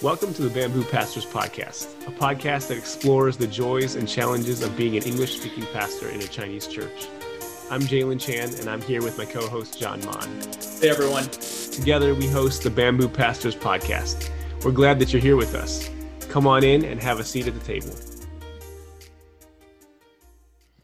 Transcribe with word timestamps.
Welcome 0.00 0.32
to 0.34 0.42
the 0.42 0.50
Bamboo 0.50 0.84
Pastors 0.84 1.26
Podcast, 1.26 1.88
a 2.06 2.12
podcast 2.12 2.68
that 2.68 2.78
explores 2.78 3.36
the 3.36 3.48
joys 3.48 3.96
and 3.96 4.08
challenges 4.08 4.62
of 4.62 4.76
being 4.76 4.96
an 4.96 5.02
English 5.02 5.40
speaking 5.40 5.66
pastor 5.72 6.08
in 6.08 6.20
a 6.20 6.26
Chinese 6.28 6.68
church. 6.68 7.08
I'm 7.68 7.80
Jalen 7.80 8.20
Chan, 8.20 8.54
and 8.60 8.70
I'm 8.70 8.80
here 8.80 9.02
with 9.02 9.18
my 9.18 9.24
co 9.24 9.48
host, 9.48 9.80
John 9.80 10.00
Mon. 10.04 10.40
Hey, 10.80 10.88
everyone. 10.88 11.24
Together, 11.24 12.14
we 12.14 12.28
host 12.28 12.62
the 12.62 12.70
Bamboo 12.70 13.08
Pastors 13.08 13.56
Podcast. 13.56 14.30
We're 14.64 14.70
glad 14.70 15.00
that 15.00 15.12
you're 15.12 15.20
here 15.20 15.34
with 15.34 15.56
us. 15.56 15.90
Come 16.28 16.46
on 16.46 16.62
in 16.62 16.84
and 16.84 17.02
have 17.02 17.18
a 17.18 17.24
seat 17.24 17.48
at 17.48 17.54
the 17.54 17.64
table. 17.64 17.92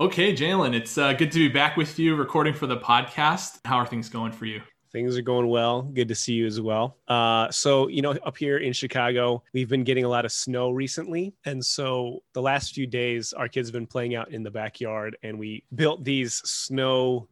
Okay, 0.01 0.35
Jalen, 0.35 0.75
it's 0.75 0.99
uh, 0.99 1.13
good 1.13 1.31
to 1.31 1.39
be 1.39 1.47
back 1.47 1.77
with 1.77 2.01
you 2.01 2.17
recording 2.17 2.53
for 2.53 2.67
the 2.67 2.79
podcast. 2.79 3.61
How 3.65 3.77
are 3.77 3.87
things 3.87 4.09
going 4.09 4.33
for 4.33 4.47
you? 4.47 4.61
Things 4.95 5.19
are 5.19 5.23
going 5.23 5.49
well. 5.49 5.83
Good 5.83 6.07
to 6.07 6.15
see 6.15 6.35
you 6.35 6.47
as 6.47 6.61
well. 6.61 6.99
Uh, 7.09 7.51
so, 7.51 7.89
you 7.89 8.01
know, 8.01 8.13
up 8.13 8.37
here 8.37 8.59
in 8.59 8.73
Chicago, 8.73 9.43
we've 9.53 9.69
been 9.69 9.83
getting 9.83 10.05
a 10.05 10.09
lot 10.09 10.25
of 10.25 10.31
snow 10.31 10.71
recently. 10.71 11.35
And 11.45 11.67
so 11.67 12.23
the 12.33 12.41
last 12.41 12.75
few 12.75 12.87
days, 12.87 13.33
our 13.33 13.49
kids 13.49 13.67
have 13.67 13.73
been 13.73 13.89
playing 13.89 14.15
out 14.15 14.31
in 14.31 14.45
the 14.45 14.53
backyard 14.53 15.17
and 15.25 15.37
we 15.37 15.65
built 15.75 16.05
these 16.05 16.35
snow, 16.35 17.27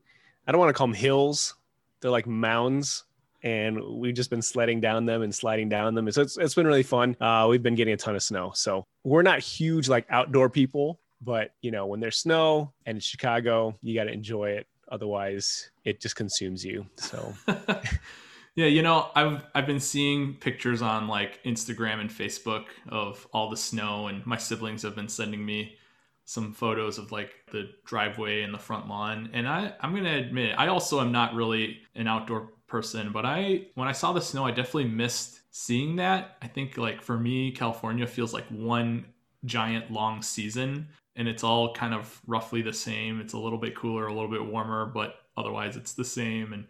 I 0.44 0.50
don't 0.50 0.58
want 0.58 0.70
to 0.70 0.72
call 0.72 0.88
them 0.88 0.94
hills, 0.94 1.54
they're 2.00 2.10
like 2.10 2.26
mounds. 2.26 3.04
And 3.44 3.80
we've 3.80 4.14
just 4.14 4.28
been 4.30 4.42
sledding 4.42 4.80
down 4.80 5.06
them 5.06 5.22
and 5.22 5.32
sliding 5.32 5.68
down 5.68 5.94
them. 5.94 6.08
And 6.08 6.14
So 6.14 6.22
it's, 6.22 6.36
it's 6.38 6.54
been 6.54 6.66
really 6.66 6.82
fun. 6.82 7.16
Uh, 7.20 7.46
we've 7.48 7.62
been 7.62 7.76
getting 7.76 7.94
a 7.94 7.96
ton 7.96 8.16
of 8.16 8.24
snow. 8.24 8.50
So 8.56 8.88
we're 9.04 9.22
not 9.22 9.38
huge 9.38 9.88
like 9.88 10.04
outdoor 10.10 10.50
people, 10.50 10.98
but 11.20 11.54
you 11.60 11.70
know, 11.70 11.86
when 11.86 12.00
there's 12.00 12.16
snow 12.16 12.72
and 12.86 12.98
it's 12.98 13.06
Chicago, 13.06 13.78
you 13.82 13.94
got 13.94 14.04
to 14.04 14.12
enjoy 14.12 14.50
it 14.50 14.66
otherwise 14.92 15.70
it 15.84 16.00
just 16.00 16.14
consumes 16.14 16.64
you 16.64 16.86
so. 16.96 17.34
Yeah 18.54 18.66
you 18.66 18.82
know 18.82 19.08
i've 19.14 19.42
i've 19.54 19.66
been 19.66 19.80
seeing 19.80 20.34
pictures 20.34 20.82
on 20.82 21.08
like 21.08 21.42
instagram 21.44 22.00
and 22.00 22.10
facebook 22.10 22.66
of 22.86 23.26
all 23.32 23.48
the 23.48 23.56
snow 23.56 24.08
and 24.08 24.24
my 24.26 24.36
siblings 24.36 24.82
have 24.82 24.94
been 24.94 25.08
sending 25.08 25.44
me 25.44 25.76
some 26.26 26.52
photos 26.52 26.98
of 26.98 27.12
like 27.12 27.32
the 27.50 27.70
driveway 27.86 28.42
and 28.42 28.52
the 28.52 28.58
front 28.58 28.88
lawn 28.88 29.30
and 29.32 29.48
i 29.48 29.72
i'm 29.80 29.94
gonna 29.94 30.18
admit 30.18 30.54
i 30.58 30.66
also 30.66 31.00
am 31.00 31.10
not 31.10 31.34
really 31.34 31.78
an 31.94 32.06
outdoor 32.06 32.50
person 32.66 33.10
but 33.10 33.24
i 33.24 33.66
when 33.74 33.88
i 33.88 33.92
saw 33.92 34.12
the 34.12 34.20
snow 34.20 34.44
i 34.44 34.50
definitely 34.50 34.84
missed 34.84 35.40
seeing 35.54 35.96
that. 35.96 36.38
I 36.40 36.46
think 36.46 36.76
like 36.76 37.00
for 37.00 37.18
me 37.18 37.52
california 37.52 38.06
feels 38.06 38.34
like 38.34 38.46
one 38.48 39.06
giant 39.46 39.90
long 39.90 40.20
season 40.20 40.88
and 41.16 41.28
it's 41.28 41.44
all 41.44 41.74
kind 41.74 41.94
of 41.94 42.20
roughly 42.26 42.62
the 42.62 42.72
same. 42.72 43.20
It's 43.20 43.34
a 43.34 43.38
little 43.38 43.58
bit 43.58 43.76
cooler, 43.76 44.06
a 44.06 44.12
little 44.12 44.30
bit 44.30 44.44
warmer, 44.44 44.86
but 44.86 45.16
otherwise 45.36 45.76
it's 45.76 45.92
the 45.92 46.04
same. 46.04 46.52
And 46.52 46.66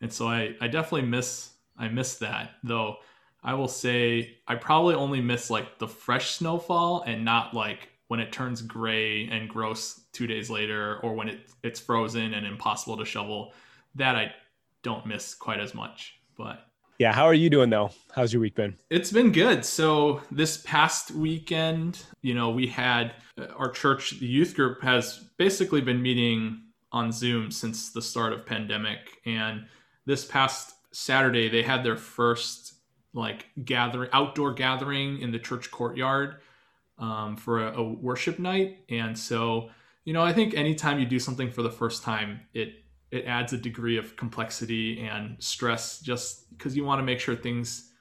and 0.00 0.12
so 0.12 0.28
I 0.28 0.54
I 0.60 0.68
definitely 0.68 1.08
miss 1.08 1.50
I 1.76 1.88
miss 1.88 2.16
that 2.18 2.52
though. 2.62 2.96
I 3.42 3.54
will 3.54 3.68
say 3.68 4.38
I 4.48 4.54
probably 4.54 4.94
only 4.94 5.20
miss 5.20 5.50
like 5.50 5.78
the 5.78 5.88
fresh 5.88 6.32
snowfall 6.32 7.02
and 7.06 7.24
not 7.24 7.54
like 7.54 7.90
when 8.08 8.20
it 8.20 8.32
turns 8.32 8.62
gray 8.62 9.26
and 9.28 9.48
gross 9.48 10.00
two 10.12 10.26
days 10.26 10.50
later 10.50 10.98
or 11.02 11.14
when 11.14 11.28
it 11.28 11.40
it's 11.62 11.80
frozen 11.80 12.34
and 12.34 12.46
impossible 12.46 12.96
to 12.96 13.04
shovel. 13.04 13.52
That 13.96 14.16
I 14.16 14.34
don't 14.82 15.06
miss 15.06 15.34
quite 15.34 15.60
as 15.60 15.74
much, 15.74 16.18
but 16.36 16.66
yeah, 16.98 17.12
how 17.12 17.24
are 17.24 17.34
you 17.34 17.50
doing 17.50 17.70
though? 17.70 17.90
How's 18.12 18.32
your 18.32 18.40
week 18.40 18.54
been? 18.54 18.76
It's 18.90 19.10
been 19.10 19.32
good. 19.32 19.64
So 19.64 20.22
this 20.30 20.58
past 20.58 21.10
weekend, 21.10 22.04
you 22.22 22.34
know, 22.34 22.50
we 22.50 22.66
had 22.66 23.14
uh, 23.38 23.46
our 23.56 23.70
church 23.70 24.18
the 24.20 24.26
youth 24.26 24.54
group 24.54 24.82
has 24.82 25.18
basically 25.36 25.80
been 25.80 26.00
meeting 26.00 26.62
on 26.92 27.10
Zoom 27.10 27.50
since 27.50 27.90
the 27.90 28.00
start 28.00 28.32
of 28.32 28.46
pandemic 28.46 28.98
and 29.26 29.66
this 30.06 30.24
past 30.24 30.74
Saturday 30.92 31.48
they 31.48 31.62
had 31.62 31.82
their 31.82 31.96
first 31.96 32.74
like 33.12 33.46
gathering 33.64 34.08
outdoor 34.12 34.52
gathering 34.52 35.20
in 35.20 35.32
the 35.32 35.38
church 35.38 35.72
courtyard 35.72 36.36
um, 36.98 37.36
for 37.36 37.66
a, 37.66 37.78
a 37.78 37.82
worship 37.82 38.38
night 38.38 38.78
and 38.88 39.18
so 39.18 39.70
you 40.04 40.12
know 40.12 40.22
I 40.22 40.32
think 40.32 40.54
anytime 40.54 41.00
you 41.00 41.06
do 41.06 41.18
something 41.18 41.50
for 41.50 41.62
the 41.62 41.70
first 41.70 42.04
time 42.04 42.42
it 42.54 42.83
it 43.14 43.26
adds 43.26 43.52
a 43.52 43.56
degree 43.56 43.96
of 43.96 44.16
complexity 44.16 45.00
and 45.00 45.36
stress 45.38 46.00
just 46.00 46.50
because 46.50 46.76
you 46.76 46.84
want 46.84 46.98
to 46.98 47.04
make 47.04 47.20
sure 47.20 47.36
things 47.36 47.92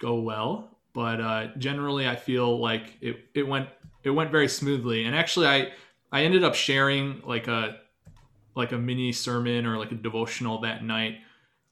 go 0.00 0.16
well. 0.16 0.76
But 0.92 1.20
uh, 1.20 1.46
generally, 1.58 2.08
I 2.08 2.16
feel 2.16 2.58
like 2.58 2.96
it, 3.00 3.28
it 3.34 3.46
went 3.46 3.68
it 4.02 4.10
went 4.10 4.32
very 4.32 4.48
smoothly. 4.48 5.04
And 5.04 5.14
actually, 5.14 5.46
I 5.46 5.72
I 6.10 6.22
ended 6.22 6.42
up 6.42 6.56
sharing 6.56 7.22
like 7.24 7.46
a 7.46 7.78
like 8.56 8.72
a 8.72 8.78
mini 8.78 9.12
sermon 9.12 9.64
or 9.64 9.78
like 9.78 9.92
a 9.92 9.94
devotional 9.94 10.60
that 10.62 10.82
night. 10.82 11.18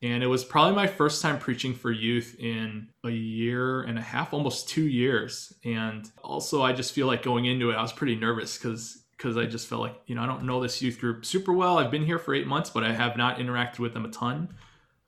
And 0.03 0.23
it 0.23 0.29
was 0.29 0.45
probably 0.45 0.77
my 0.77 0.87
first 0.87 1.23
time 1.23 1.39
preaching 1.39 1.75
for 1.75 1.91
youth 1.91 2.37
in 2.39 2.89
a 3.03 3.11
year 3.11 3.83
and 3.83 3.99
a 3.99 4.03
half, 4.03 4.33
almost 4.33 4.69
two 4.69 4.87
years. 4.87 5.53
And 5.65 6.09
also, 6.23 6.63
I 6.63 6.73
just 6.73 6.93
feel 6.93 7.09
like 7.09 7.23
going 7.23 7.47
into 7.47 7.71
it, 7.71 7.75
I 7.75 7.83
was 7.83 7.95
pretty 7.95 8.15
nervous 8.15 8.57
because 8.57 9.06
because 9.17 9.37
I 9.37 9.47
just 9.47 9.67
felt 9.67 9.81
like, 9.81 9.97
you 10.07 10.15
know, 10.15 10.23
I 10.23 10.27
don't 10.27 10.45
know 10.45 10.61
this 10.61 10.83
youth 10.83 11.01
group 11.01 11.25
super 11.25 11.53
well. 11.53 11.79
I've 11.79 11.91
been 11.91 12.05
here 12.05 12.19
for 12.19 12.35
eight 12.35 12.47
months, 12.47 12.71
but 12.71 12.85
I 12.85 12.93
have 12.93 13.17
not 13.17 13.39
interacted 13.39 13.79
with 13.79 13.95
them 13.95 14.05
a 14.05 14.11
ton. 14.11 14.55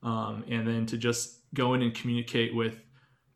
Um, 0.03 0.45
and 0.49 0.67
then 0.67 0.87
to 0.87 0.97
just 0.97 1.41
go 1.55 1.75
in 1.75 1.83
and 1.83 1.95
communicate 1.95 2.55
with 2.55 2.81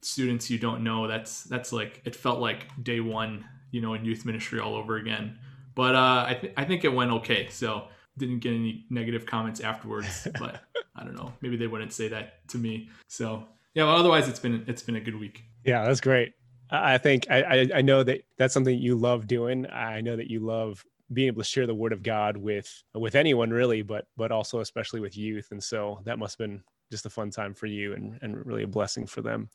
students 0.01 0.51
you 0.51 0.59
don't 0.59 0.83
know, 0.83 1.07
that's 1.07 1.45
that's 1.45 1.73
like 1.73 2.01
it 2.05 2.17
felt 2.17 2.41
like 2.41 2.67
day 2.83 3.01
one, 3.01 3.45
you 3.71 3.81
know, 3.81 3.95
in 3.95 4.05
youth 4.05 4.25
ministry 4.25 4.61
all 4.61 4.75
over 4.75 4.97
again. 4.97 5.39
But 5.75 5.95
uh, 5.95 6.25
I 6.29 6.39
th- 6.41 6.53
I 6.57 6.65
think 6.65 6.85
it 6.85 6.93
went 6.93 7.11
okay. 7.13 7.49
So 7.49 7.89
didn't 8.19 8.41
get 8.41 8.53
any 8.53 8.87
negative 8.91 9.27
comments 9.27 9.61
afterwards, 9.61 10.29
but 10.39 10.61
I 10.97 11.05
don't 11.05 11.15
know. 11.15 11.33
Maybe 11.41 11.57
they 11.57 11.67
wouldn't 11.67 11.93
say 11.93 12.09
that 12.09 12.47
to 12.49 12.59
me. 12.59 12.91
So 13.09 13.47
yeah, 13.75 13.85
but 13.85 13.97
otherwise 13.97 14.29
it's 14.29 14.41
been 14.41 14.65
it's 14.67 14.83
been 14.83 14.97
a 14.97 15.01
good 15.01 15.19
week. 15.19 15.45
Yeah, 15.65 15.85
that's 15.85 16.01
great. 16.01 16.35
I 16.73 16.99
think 16.99 17.27
I, 17.31 17.69
I 17.75 17.83
know 17.83 18.03
that 18.03 18.23
that's 18.39 18.55
something 18.55 18.79
you 18.79 18.97
love 18.97 19.27
doing. 19.27 19.67
I 19.71 20.01
know 20.01 20.17
that 20.17 20.31
you 20.31 20.41
love 20.41 20.85
being 21.13 21.29
able 21.29 21.43
to 21.43 21.49
share 21.49 21.67
the 21.67 21.75
word 21.75 21.93
of 21.93 22.03
God 22.03 22.37
with 22.39 22.83
with 22.95 23.15
anyone 23.15 23.51
really, 23.51 23.83
but 23.83 24.07
but 24.17 24.33
also 24.33 24.61
especially 24.61 25.01
with 25.01 25.17
youth. 25.17 25.49
And 25.51 25.63
so 25.63 26.01
that 26.05 26.19
must 26.19 26.39
have 26.39 26.49
been 26.49 26.63
just 26.91 27.07
a 27.07 27.11
fun 27.11 27.31
time 27.31 27.55
for 27.55 27.67
you 27.67 27.93
and, 27.95 28.19
and 28.23 28.47
really 28.47 28.63
a 28.63 28.69
blessing 28.69 29.07
for 29.07 29.21
them. 29.21 29.51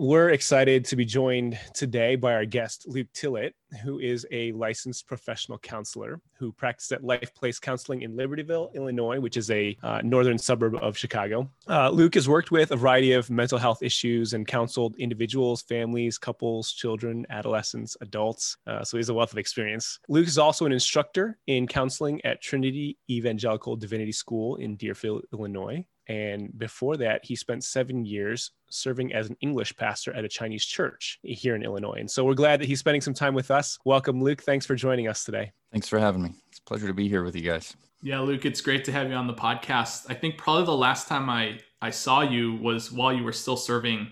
We're 0.00 0.30
excited 0.30 0.84
to 0.84 0.94
be 0.94 1.04
joined 1.04 1.58
today 1.74 2.14
by 2.14 2.32
our 2.32 2.44
guest, 2.44 2.84
Luke 2.86 3.08
Tillett, 3.12 3.54
who 3.82 3.98
is 3.98 4.24
a 4.30 4.52
licensed 4.52 5.08
professional 5.08 5.58
counselor 5.58 6.20
who 6.34 6.52
practiced 6.52 6.92
at 6.92 7.02
LifePlace 7.02 7.60
Counseling 7.60 8.02
in 8.02 8.16
Libertyville, 8.16 8.72
Illinois, 8.74 9.18
which 9.18 9.36
is 9.36 9.50
a 9.50 9.76
uh, 9.82 10.00
northern 10.04 10.38
suburb 10.38 10.76
of 10.76 10.96
Chicago. 10.96 11.50
Uh, 11.66 11.90
Luke 11.90 12.14
has 12.14 12.28
worked 12.28 12.52
with 12.52 12.70
a 12.70 12.76
variety 12.76 13.10
of 13.10 13.28
mental 13.28 13.58
health 13.58 13.82
issues 13.82 14.34
and 14.34 14.46
counseled 14.46 14.94
individuals, 14.98 15.62
families, 15.62 16.16
couples, 16.16 16.72
children, 16.72 17.26
adolescents, 17.30 17.96
adults. 18.00 18.56
Uh, 18.68 18.84
so 18.84 18.96
he 18.96 19.00
has 19.00 19.08
a 19.08 19.14
wealth 19.14 19.32
of 19.32 19.38
experience. 19.38 19.98
Luke 20.08 20.28
is 20.28 20.38
also 20.38 20.64
an 20.64 20.70
instructor 20.70 21.38
in 21.48 21.66
counseling 21.66 22.24
at 22.24 22.40
Trinity 22.40 22.96
Evangelical 23.10 23.74
Divinity 23.74 24.12
School 24.12 24.54
in 24.56 24.76
Deerfield, 24.76 25.24
Illinois. 25.32 25.84
And 26.08 26.58
before 26.58 26.96
that, 26.96 27.24
he 27.24 27.36
spent 27.36 27.64
seven 27.64 28.04
years 28.06 28.52
serving 28.70 29.12
as 29.12 29.28
an 29.28 29.36
English 29.40 29.76
pastor 29.76 30.12
at 30.14 30.24
a 30.24 30.28
Chinese 30.28 30.64
church 30.64 31.18
here 31.22 31.54
in 31.54 31.62
Illinois. 31.62 31.98
And 31.98 32.10
so 32.10 32.24
we're 32.24 32.34
glad 32.34 32.60
that 32.60 32.66
he's 32.66 32.78
spending 32.78 33.02
some 33.02 33.12
time 33.12 33.34
with 33.34 33.50
us. 33.50 33.78
Welcome, 33.84 34.22
Luke. 34.22 34.42
Thanks 34.42 34.64
for 34.64 34.74
joining 34.74 35.06
us 35.06 35.24
today. 35.24 35.52
Thanks 35.70 35.86
for 35.86 35.98
having 35.98 36.22
me. 36.22 36.34
It's 36.48 36.60
a 36.60 36.62
pleasure 36.62 36.86
to 36.86 36.94
be 36.94 37.08
here 37.08 37.22
with 37.22 37.36
you 37.36 37.42
guys. 37.42 37.76
Yeah, 38.02 38.20
Luke, 38.20 38.46
it's 38.46 38.60
great 38.60 38.84
to 38.84 38.92
have 38.92 39.10
you 39.10 39.16
on 39.16 39.26
the 39.26 39.34
podcast. 39.34 40.06
I 40.08 40.14
think 40.14 40.38
probably 40.38 40.64
the 40.64 40.72
last 40.72 41.08
time 41.08 41.28
I, 41.28 41.58
I 41.82 41.90
saw 41.90 42.22
you 42.22 42.54
was 42.54 42.90
while 42.90 43.12
you 43.12 43.24
were 43.24 43.32
still 43.32 43.56
serving 43.56 44.08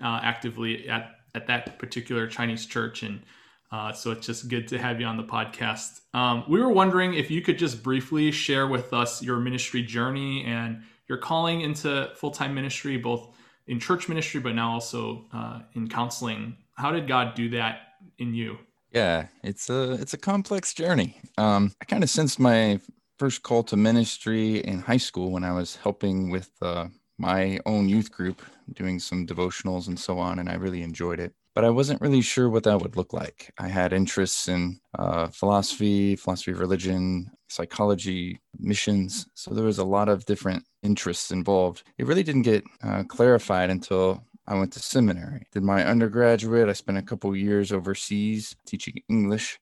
uh, 0.00 0.20
actively 0.22 0.88
at, 0.88 1.16
at 1.34 1.48
that 1.48 1.78
particular 1.78 2.28
Chinese 2.28 2.66
church. 2.66 3.02
And 3.02 3.22
uh, 3.72 3.92
so 3.92 4.12
it's 4.12 4.26
just 4.26 4.48
good 4.48 4.68
to 4.68 4.78
have 4.78 5.00
you 5.00 5.06
on 5.06 5.16
the 5.16 5.24
podcast. 5.24 6.00
Um, 6.14 6.44
we 6.48 6.60
were 6.60 6.70
wondering 6.70 7.14
if 7.14 7.30
you 7.30 7.40
could 7.40 7.58
just 7.58 7.82
briefly 7.82 8.30
share 8.30 8.68
with 8.68 8.92
us 8.92 9.22
your 9.22 9.38
ministry 9.38 9.82
journey 9.82 10.44
and 10.44 10.82
your 11.10 11.18
calling 11.18 11.62
into 11.62 12.08
full 12.14 12.30
time 12.30 12.54
ministry, 12.54 12.96
both 12.96 13.36
in 13.66 13.80
church 13.80 14.08
ministry, 14.08 14.40
but 14.40 14.54
now 14.54 14.70
also 14.70 15.26
uh, 15.34 15.60
in 15.74 15.88
counseling. 15.88 16.56
How 16.76 16.92
did 16.92 17.08
God 17.08 17.34
do 17.34 17.50
that 17.50 17.80
in 18.18 18.32
you? 18.32 18.58
Yeah, 18.92 19.26
it's 19.42 19.68
a 19.68 19.92
it's 19.94 20.14
a 20.14 20.18
complex 20.18 20.72
journey. 20.72 21.20
Um, 21.36 21.72
I 21.82 21.84
kind 21.84 22.04
of 22.04 22.10
sensed 22.10 22.38
my 22.38 22.80
first 23.18 23.42
call 23.42 23.64
to 23.64 23.76
ministry 23.76 24.58
in 24.58 24.78
high 24.78 24.96
school 24.96 25.32
when 25.32 25.44
I 25.44 25.52
was 25.52 25.76
helping 25.76 26.30
with 26.30 26.50
uh, 26.62 26.86
my 27.18 27.58
own 27.66 27.88
youth 27.88 28.12
group, 28.12 28.40
doing 28.72 29.00
some 29.00 29.26
devotionals 29.26 29.88
and 29.88 29.98
so 29.98 30.18
on, 30.18 30.38
and 30.38 30.48
I 30.48 30.54
really 30.54 30.82
enjoyed 30.82 31.18
it. 31.18 31.34
But 31.54 31.64
I 31.64 31.70
wasn't 31.70 32.00
really 32.00 32.22
sure 32.22 32.48
what 32.48 32.62
that 32.64 32.80
would 32.80 32.96
look 32.96 33.12
like. 33.12 33.52
I 33.58 33.68
had 33.68 33.92
interests 33.92 34.48
in 34.48 34.80
uh, 34.98 35.28
philosophy, 35.28 36.16
philosophy 36.16 36.52
of 36.52 36.60
religion, 36.60 37.30
psychology, 37.48 38.40
missions. 38.58 39.26
So 39.34 39.52
there 39.52 39.64
was 39.64 39.78
a 39.78 39.84
lot 39.84 40.08
of 40.08 40.24
different 40.26 40.64
interests 40.82 41.30
involved. 41.32 41.82
It 41.98 42.06
really 42.06 42.22
didn't 42.22 42.42
get 42.42 42.64
uh, 42.82 43.02
clarified 43.04 43.70
until 43.70 44.22
I 44.46 44.54
went 44.54 44.72
to 44.74 44.80
seminary. 44.80 45.46
Did 45.52 45.62
my 45.62 45.84
undergraduate. 45.84 46.68
I 46.68 46.72
spent 46.72 46.98
a 46.98 47.02
couple 47.02 47.34
years 47.36 47.72
overseas 47.72 48.56
teaching 48.66 49.02
English. 49.08 49.58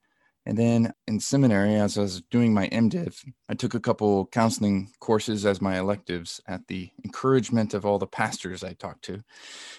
And 0.46 0.56
then 0.56 0.94
in 1.06 1.20
seminary, 1.20 1.74
as 1.74 1.98
I 1.98 2.02
was 2.02 2.22
doing 2.30 2.54
my 2.54 2.68
MDiv, 2.68 3.22
I 3.50 3.54
took 3.54 3.74
a 3.74 3.80
couple 3.80 4.26
counseling 4.26 4.90
courses 4.98 5.44
as 5.44 5.60
my 5.60 5.78
electives 5.78 6.40
at 6.48 6.68
the 6.68 6.90
encouragement 7.04 7.74
of 7.74 7.84
all 7.84 7.98
the 7.98 8.06
pastors 8.06 8.64
I 8.64 8.72
talked 8.72 9.04
to. 9.04 9.22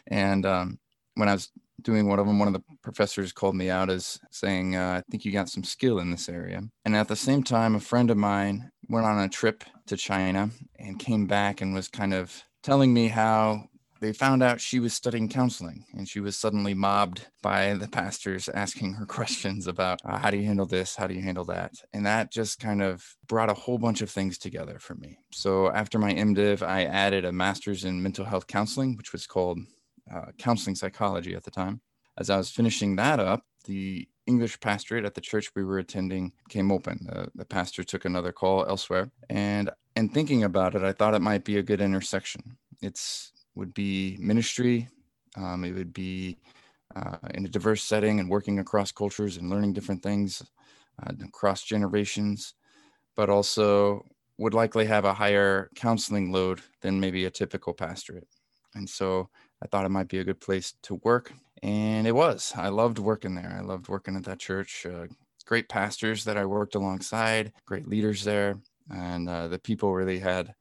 And 0.05 0.45
um, 0.45 0.79
when 1.19 1.29
I 1.29 1.33
was 1.33 1.51
doing 1.81 2.07
one 2.07 2.19
of 2.19 2.25
them, 2.25 2.39
one 2.39 2.47
of 2.47 2.53
the 2.53 2.63
professors 2.81 3.31
called 3.31 3.55
me 3.55 3.69
out 3.69 3.89
as 3.89 4.19
saying, 4.31 4.75
uh, 4.75 5.01
I 5.01 5.11
think 5.11 5.25
you 5.25 5.31
got 5.31 5.49
some 5.49 5.63
skill 5.63 5.99
in 5.99 6.11
this 6.11 6.29
area. 6.29 6.61
And 6.85 6.95
at 6.95 7.07
the 7.07 7.15
same 7.15 7.43
time, 7.43 7.75
a 7.75 7.79
friend 7.79 8.09
of 8.09 8.17
mine 8.17 8.71
went 8.87 9.05
on 9.05 9.19
a 9.19 9.29
trip 9.29 9.63
to 9.87 9.97
China 9.97 10.49
and 10.77 10.97
came 10.99 11.25
back 11.27 11.61
and 11.61 11.73
was 11.73 11.87
kind 11.87 12.13
of 12.13 12.43
telling 12.63 12.93
me 12.93 13.07
how 13.07 13.65
they 14.01 14.13
found 14.13 14.41
out 14.41 14.61
she 14.61 14.79
was 14.79 14.93
studying 14.93 15.27
counseling. 15.27 15.83
And 15.93 16.07
she 16.07 16.21
was 16.21 16.37
suddenly 16.37 16.73
mobbed 16.73 17.27
by 17.41 17.73
the 17.73 17.89
pastors 17.89 18.47
asking 18.47 18.93
her 18.93 19.05
questions 19.17 19.67
about 19.67 19.99
uh, 20.05 20.17
how 20.17 20.31
do 20.31 20.37
you 20.37 20.45
handle 20.45 20.65
this? 20.65 20.95
How 20.95 21.07
do 21.07 21.13
you 21.13 21.21
handle 21.21 21.45
that? 21.45 21.73
And 21.91 22.05
that 22.05 22.31
just 22.31 22.59
kind 22.59 22.81
of 22.81 23.03
brought 23.27 23.49
a 23.49 23.53
whole 23.53 23.77
bunch 23.77 24.01
of 24.01 24.09
things 24.09 24.37
together 24.37 24.79
for 24.79 24.95
me. 24.95 25.17
So 25.33 25.69
after 25.71 25.99
my 25.99 26.13
mdiv 26.13 26.61
i 26.61 26.85
added 26.85 27.25
a 27.25 27.31
master's 27.31 27.83
in 27.83 28.01
mental 28.01 28.25
health 28.25 28.47
counseling 28.47 28.95
which 28.95 29.11
was 29.11 29.27
called 29.27 29.59
uh, 30.13 30.31
counseling 30.37 30.75
psychology 30.75 31.35
at 31.35 31.43
the 31.43 31.51
time 31.51 31.81
as 32.17 32.29
i 32.29 32.37
was 32.37 32.49
finishing 32.49 32.95
that 32.95 33.19
up 33.19 33.43
the 33.65 34.07
English 34.29 34.59
pastorate 34.59 35.05
at 35.05 35.15
the 35.15 35.21
church 35.21 35.49
we 35.55 35.63
were 35.63 35.79
attending 35.79 36.31
came 36.49 36.71
open. 36.71 36.99
The, 37.09 37.31
the 37.33 37.45
pastor 37.45 37.83
took 37.83 38.05
another 38.05 38.31
call 38.31 38.63
elsewhere, 38.65 39.09
and 39.29 39.71
and 39.95 40.13
thinking 40.13 40.43
about 40.43 40.75
it, 40.75 40.83
I 40.83 40.93
thought 40.93 41.15
it 41.15 41.21
might 41.21 41.43
be 41.43 41.57
a 41.57 41.63
good 41.63 41.81
intersection. 41.81 42.57
It's 42.81 43.33
would 43.55 43.73
be 43.73 44.17
ministry. 44.19 44.87
Um, 45.35 45.65
it 45.65 45.73
would 45.73 45.93
be 45.93 46.37
uh, 46.95 47.17
in 47.33 47.45
a 47.45 47.49
diverse 47.49 47.83
setting 47.83 48.19
and 48.19 48.29
working 48.29 48.59
across 48.59 48.91
cultures 48.91 49.37
and 49.37 49.49
learning 49.49 49.73
different 49.73 50.03
things 50.03 50.43
uh, 51.01 51.11
across 51.23 51.63
generations, 51.63 52.53
but 53.15 53.29
also 53.29 54.05
would 54.37 54.53
likely 54.53 54.85
have 54.85 55.05
a 55.05 55.13
higher 55.13 55.69
counseling 55.75 56.31
load 56.31 56.61
than 56.81 56.99
maybe 56.99 57.25
a 57.25 57.31
typical 57.31 57.73
pastorate. 57.73 58.27
And 58.75 58.87
so 58.87 59.29
I 59.61 59.67
thought 59.67 59.85
it 59.85 59.89
might 59.89 60.07
be 60.07 60.19
a 60.19 60.23
good 60.23 60.39
place 60.39 60.73
to 60.83 60.95
work. 61.03 61.33
And 61.61 62.07
it 62.07 62.15
was. 62.15 62.53
I 62.55 62.69
loved 62.69 62.99
working 62.99 63.35
there. 63.35 63.55
I 63.57 63.61
loved 63.61 63.89
working 63.89 64.15
at 64.15 64.23
that 64.23 64.39
church. 64.39 64.85
Uh, 64.85 65.07
great 65.45 65.67
pastors 65.67 66.23
that 66.25 66.37
I 66.37 66.45
worked 66.45 66.75
alongside, 66.75 67.51
great 67.65 67.87
leaders 67.87 68.23
there. 68.23 68.59
And 68.89 69.27
uh, 69.27 69.47
the 69.47 69.59
people 69.59 69.93
really 69.93 70.19
had 70.19 70.53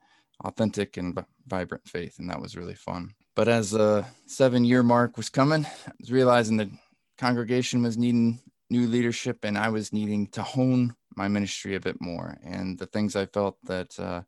authentic 0.44 0.96
and 0.96 1.18
vibrant 1.46 1.86
faith, 1.86 2.18
and 2.18 2.28
that 2.30 2.40
was 2.40 2.56
really 2.56 2.74
fun. 2.74 3.14
But 3.34 3.48
as 3.48 3.70
the 3.70 4.06
seven 4.26 4.64
year 4.64 4.82
mark 4.82 5.16
was 5.16 5.28
coming, 5.28 5.64
I 5.64 5.92
was 6.00 6.12
realizing 6.12 6.56
the 6.56 6.70
congregation 7.16 7.82
was 7.82 7.96
needing 7.96 8.40
new 8.70 8.86
leadership, 8.86 9.44
and 9.44 9.56
I 9.56 9.68
was 9.68 9.92
needing 9.92 10.26
to 10.28 10.42
hone 10.42 10.94
my 11.16 11.28
ministry 11.28 11.74
a 11.74 11.80
bit 11.80 12.00
more. 12.00 12.38
And 12.44 12.78
the 12.78 12.86
things 12.86 13.16
I 13.16 13.26
felt 13.26 13.56
that 13.64 13.98
uh, 13.98 14.22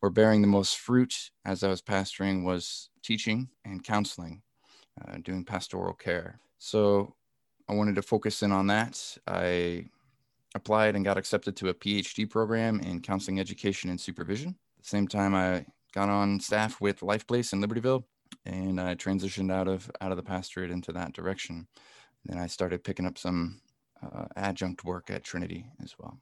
were 0.00 0.10
bearing 0.10 0.40
the 0.40 0.48
most 0.48 0.78
fruit 0.78 1.30
as 1.44 1.62
I 1.62 1.68
was 1.68 1.82
pastoring 1.82 2.44
was 2.44 2.90
teaching 3.04 3.48
and 3.64 3.84
counseling, 3.84 4.42
uh, 5.00 5.18
doing 5.22 5.44
pastoral 5.44 5.94
care. 5.94 6.40
So 6.58 7.14
I 7.68 7.74
wanted 7.74 7.94
to 7.96 8.02
focus 8.02 8.42
in 8.42 8.50
on 8.50 8.66
that. 8.68 9.18
I 9.26 9.86
applied 10.54 10.96
and 10.96 11.04
got 11.04 11.18
accepted 11.18 11.56
to 11.56 11.68
a 11.68 11.74
PhD 11.74 12.28
program 12.28 12.80
in 12.80 13.00
counseling 13.00 13.40
education 13.40 13.90
and 13.90 14.00
supervision 14.00 14.56
At 14.78 14.84
the 14.84 14.88
same 14.88 15.08
time, 15.08 15.34
I 15.34 15.66
got 15.92 16.08
on 16.08 16.40
staff 16.40 16.80
with 16.80 17.00
LifePlace 17.00 17.52
in 17.52 17.60
Libertyville, 17.62 18.04
and 18.46 18.80
I 18.80 18.94
transitioned 18.94 19.52
out 19.52 19.68
of 19.68 19.90
out 20.00 20.10
of 20.10 20.16
the 20.16 20.22
pastorate 20.22 20.70
into 20.70 20.92
that 20.92 21.12
direction. 21.12 21.66
Then 22.24 22.38
I 22.38 22.46
started 22.46 22.84
picking 22.84 23.06
up 23.06 23.18
some 23.18 23.60
uh, 24.02 24.26
adjunct 24.36 24.84
work 24.84 25.10
at 25.10 25.24
Trinity 25.24 25.66
as 25.82 25.94
well. 25.98 26.18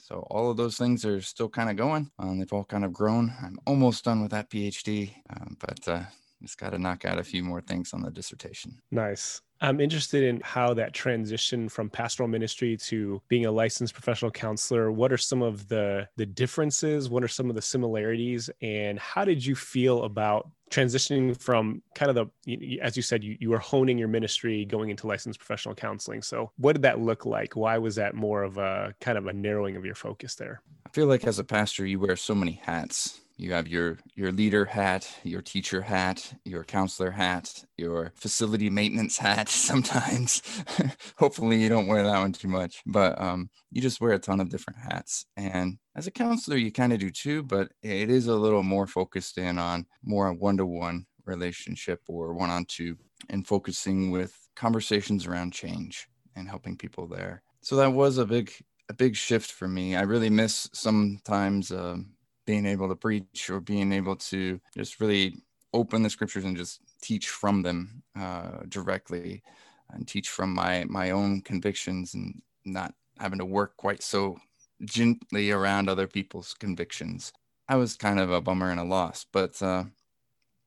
So 0.00 0.26
all 0.30 0.50
of 0.50 0.56
those 0.56 0.76
things 0.76 1.04
are 1.04 1.20
still 1.20 1.48
kind 1.48 1.68
of 1.68 1.76
going. 1.76 2.10
Um, 2.18 2.38
they've 2.38 2.52
all 2.52 2.64
kind 2.64 2.84
of 2.84 2.92
grown. 2.92 3.32
I'm 3.42 3.58
almost 3.66 4.04
done 4.04 4.22
with 4.22 4.30
that 4.30 4.50
PhD, 4.50 5.12
um, 5.30 5.56
but 5.60 5.86
uh, 5.88 6.02
just 6.42 6.58
got 6.58 6.70
to 6.70 6.78
knock 6.78 7.04
out 7.04 7.18
a 7.18 7.24
few 7.24 7.42
more 7.42 7.60
things 7.60 7.92
on 7.92 8.02
the 8.02 8.10
dissertation. 8.10 8.80
Nice. 8.90 9.42
I'm 9.60 9.80
interested 9.80 10.24
in 10.24 10.40
how 10.40 10.74
that 10.74 10.92
transition 10.92 11.68
from 11.68 11.90
pastoral 11.90 12.28
ministry 12.28 12.76
to 12.76 13.20
being 13.28 13.46
a 13.46 13.50
licensed 13.50 13.94
professional 13.94 14.30
counselor. 14.30 14.92
What 14.92 15.12
are 15.12 15.18
some 15.18 15.42
of 15.42 15.68
the 15.68 16.08
the 16.16 16.26
differences? 16.26 17.10
What 17.10 17.24
are 17.24 17.28
some 17.28 17.48
of 17.48 17.56
the 17.56 17.62
similarities? 17.62 18.50
And 18.62 18.98
how 18.98 19.24
did 19.24 19.44
you 19.44 19.56
feel 19.56 20.04
about 20.04 20.50
transitioning 20.70 21.40
from 21.40 21.82
kind 21.94 22.16
of 22.16 22.30
the 22.44 22.78
as 22.82 22.96
you 22.96 23.02
said 23.02 23.24
you, 23.24 23.36
you 23.40 23.50
were 23.50 23.58
honing 23.58 23.98
your 23.98 24.08
ministry 24.08 24.64
going 24.64 24.90
into 24.90 25.06
licensed 25.06 25.38
professional 25.38 25.74
counseling 25.74 26.20
so 26.20 26.50
what 26.58 26.74
did 26.74 26.82
that 26.82 27.00
look 27.00 27.24
like 27.24 27.56
why 27.56 27.78
was 27.78 27.94
that 27.94 28.14
more 28.14 28.42
of 28.42 28.58
a 28.58 28.94
kind 29.00 29.16
of 29.16 29.26
a 29.26 29.32
narrowing 29.32 29.76
of 29.76 29.86
your 29.86 29.94
focus 29.94 30.34
there 30.34 30.60
i 30.84 30.90
feel 30.90 31.06
like 31.06 31.24
as 31.24 31.38
a 31.38 31.44
pastor 31.44 31.86
you 31.86 31.98
wear 31.98 32.16
so 32.16 32.34
many 32.34 32.60
hats 32.64 33.18
you 33.38 33.52
have 33.52 33.68
your 33.68 33.98
your 34.14 34.32
leader 34.32 34.64
hat 34.64 35.08
your 35.22 35.40
teacher 35.40 35.80
hat 35.80 36.34
your 36.44 36.64
counselor 36.64 37.10
hat 37.10 37.64
your 37.76 38.12
facility 38.16 38.68
maintenance 38.68 39.16
hat 39.16 39.48
sometimes. 39.70 40.42
Hopefully 41.16 41.62
you 41.62 41.68
don't 41.68 41.86
wear 41.86 42.02
that 42.02 42.18
one 42.18 42.32
too 42.32 42.48
much 42.48 42.82
but 42.84 43.18
um, 43.20 43.48
you 43.70 43.80
just 43.80 44.00
wear 44.00 44.12
a 44.12 44.18
ton 44.18 44.40
of 44.40 44.50
different 44.50 44.78
hats. 44.78 45.24
And 45.36 45.78
as 45.96 46.06
a 46.06 46.10
counselor 46.10 46.56
you 46.56 46.72
kind 46.72 46.92
of 46.92 46.98
do 46.98 47.10
too 47.10 47.42
but 47.44 47.72
it 47.82 48.10
is 48.10 48.26
a 48.26 48.34
little 48.34 48.62
more 48.64 48.86
focused 48.86 49.38
in 49.38 49.56
on 49.56 49.86
more 50.02 50.26
a 50.26 50.34
one-to-one 50.34 51.06
relationship 51.24 52.00
or 52.08 52.34
one-on-two 52.34 52.96
and 53.30 53.46
focusing 53.46 54.10
with 54.10 54.36
conversations 54.56 55.26
around 55.26 55.52
change 55.52 56.08
and 56.34 56.48
helping 56.48 56.76
people 56.76 57.06
there. 57.06 57.42
So 57.60 57.76
that 57.76 57.92
was 57.92 58.18
a 58.18 58.26
big 58.26 58.52
a 58.88 58.94
big 58.94 59.14
shift 59.14 59.52
for 59.52 59.68
me. 59.68 59.96
I 59.96 60.02
really 60.02 60.30
miss 60.30 60.68
sometimes 60.72 61.70
um, 61.70 62.14
being 62.48 62.64
able 62.64 62.88
to 62.88 62.96
preach 62.96 63.50
or 63.50 63.60
being 63.60 63.92
able 63.92 64.16
to 64.16 64.58
just 64.74 65.02
really 65.02 65.36
open 65.74 66.02
the 66.02 66.08
scriptures 66.08 66.46
and 66.46 66.56
just 66.56 66.80
teach 67.02 67.28
from 67.28 67.60
them 67.60 68.02
uh, 68.18 68.60
directly 68.70 69.42
and 69.90 70.08
teach 70.08 70.30
from 70.30 70.54
my 70.54 70.82
my 70.88 71.10
own 71.10 71.42
convictions 71.42 72.14
and 72.14 72.40
not 72.64 72.94
having 73.18 73.38
to 73.38 73.44
work 73.44 73.76
quite 73.76 74.02
so 74.02 74.38
gently 74.86 75.50
around 75.50 75.90
other 75.90 76.06
people's 76.06 76.54
convictions. 76.54 77.34
I 77.68 77.76
was 77.76 77.96
kind 77.96 78.18
of 78.18 78.30
a 78.30 78.40
bummer 78.40 78.70
and 78.70 78.80
a 78.80 78.84
loss 78.84 79.26
but 79.30 79.60
uh, 79.60 79.84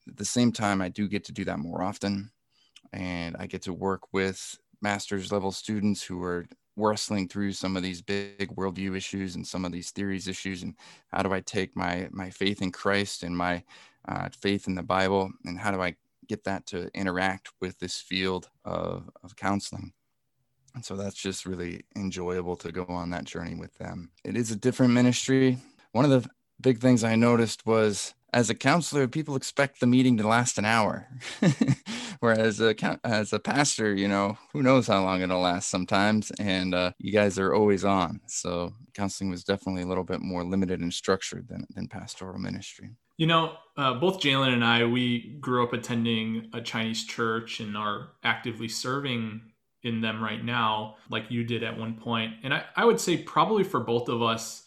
at 0.08 0.18
the 0.18 0.26
same 0.26 0.52
time 0.52 0.84
i 0.84 0.90
do 0.90 1.08
get 1.08 1.24
to 1.26 1.32
do 1.32 1.46
that 1.46 1.58
more 1.58 1.82
often. 1.82 2.30
And 2.94 3.36
i 3.40 3.48
get 3.48 3.64
to 3.64 3.74
work 3.74 4.14
with 4.14 4.56
master's 4.84 5.32
level 5.32 5.52
students 5.52 6.04
who 6.04 6.22
are 6.22 6.46
wrestling 6.78 7.28
through 7.28 7.52
some 7.52 7.76
of 7.76 7.84
these 7.84 8.02
big 8.02 8.56
worldview 8.56 8.96
issues 8.96 9.36
and 9.36 9.46
some 9.46 9.66
of 9.66 9.72
these 9.72 9.92
theories 9.92 10.28
issues 10.28 10.64
and 10.64 10.76
how 11.12 11.22
do 11.22 11.34
i 11.34 11.40
take 11.42 11.76
my 11.76 12.08
my 12.12 12.30
faith 12.30 12.62
in 12.62 12.72
christ 12.72 13.24
and 13.24 13.36
my 13.38 13.62
uh, 14.08 14.30
faith 14.40 14.68
in 14.68 14.76
the 14.76 14.84
bible 14.84 15.32
and 15.46 15.60
how 15.60 15.72
do 15.72 15.82
i 15.82 15.96
get 16.32 16.46
that 16.46 16.66
to 16.66 16.90
interact 16.94 17.50
with 17.60 17.78
this 17.80 17.98
field 17.98 18.50
of, 18.64 19.10
of 19.22 19.36
counseling? 19.36 19.92
And 20.74 20.86
so 20.86 20.96
that's 20.96 21.16
just 21.16 21.46
really 21.46 21.82
enjoyable 21.98 22.56
to 22.58 22.72
go 22.72 22.86
on 22.88 23.10
that 23.10 23.26
journey 23.26 23.56
with 23.56 23.78
them. 23.78 24.12
It 24.24 24.38
is 24.38 24.50
a 24.50 24.56
different 24.56 24.94
ministry. 24.94 25.58
One 25.92 26.06
of 26.06 26.12
the 26.12 26.30
big 26.62 26.80
things 26.80 27.04
i 27.04 27.16
noticed 27.16 27.66
was 27.66 28.14
as 28.34 28.50
a 28.50 28.56
counselor, 28.56 29.10
people 29.10 29.36
expect 29.36 29.82
the 29.82 29.88
meeting 29.88 30.16
to 30.18 30.28
last 30.28 30.58
an 30.58 30.64
hour. 30.64 31.10
Whereas 32.22 32.62
a, 32.62 32.76
as 33.04 33.34
a 33.34 33.40
pastor, 33.40 33.96
you 33.96 34.08
know, 34.08 34.38
who 34.54 34.62
knows 34.62 34.86
how 34.86 35.04
long 35.04 35.22
it'll 35.22 35.42
last 35.42 35.70
sometimes. 35.70 36.32
And 36.40 36.76
uh, 36.76 36.92
you 37.00 37.12
guys 37.12 37.40
are 37.40 37.54
always 37.54 37.84
on. 37.84 38.22
So 38.28 38.74
counseling 38.94 39.32
was 39.32 39.44
definitely 39.44 39.82
a 39.82 39.88
little 39.88 40.04
bit 40.04 40.22
more 40.22 40.44
limited 40.44 40.82
and 40.82 40.94
structured 40.94 41.48
than, 41.48 41.66
than 41.74 41.88
pastoral 41.88 42.38
ministry. 42.38 42.92
You 43.18 43.26
know, 43.26 43.56
uh, 43.76 43.96
both 43.96 44.20
Jalen 44.20 44.54
and 44.54 44.64
I, 44.64 44.86
we 44.86 45.36
grew 45.42 45.64
up 45.64 45.74
attending 45.74 46.50
a 46.54 46.62
Chinese 46.62 47.06
church 47.06 47.60
and 47.60 47.76
are 47.76 48.10
actively 48.24 48.68
serving 48.68 49.42
in 49.82 50.02
them 50.02 50.24
right 50.24 50.46
now, 50.46 50.98
like 51.10 51.32
you 51.32 51.44
did 51.44 51.64
at 51.64 51.76
one 51.78 51.96
point. 51.96 52.36
And 52.44 52.54
I, 52.54 52.66
I 52.76 52.86
would 52.86 53.00
say, 53.00 53.18
probably 53.18 53.64
for 53.64 53.80
both 53.80 54.10
of 54.10 54.22
us, 54.22 54.64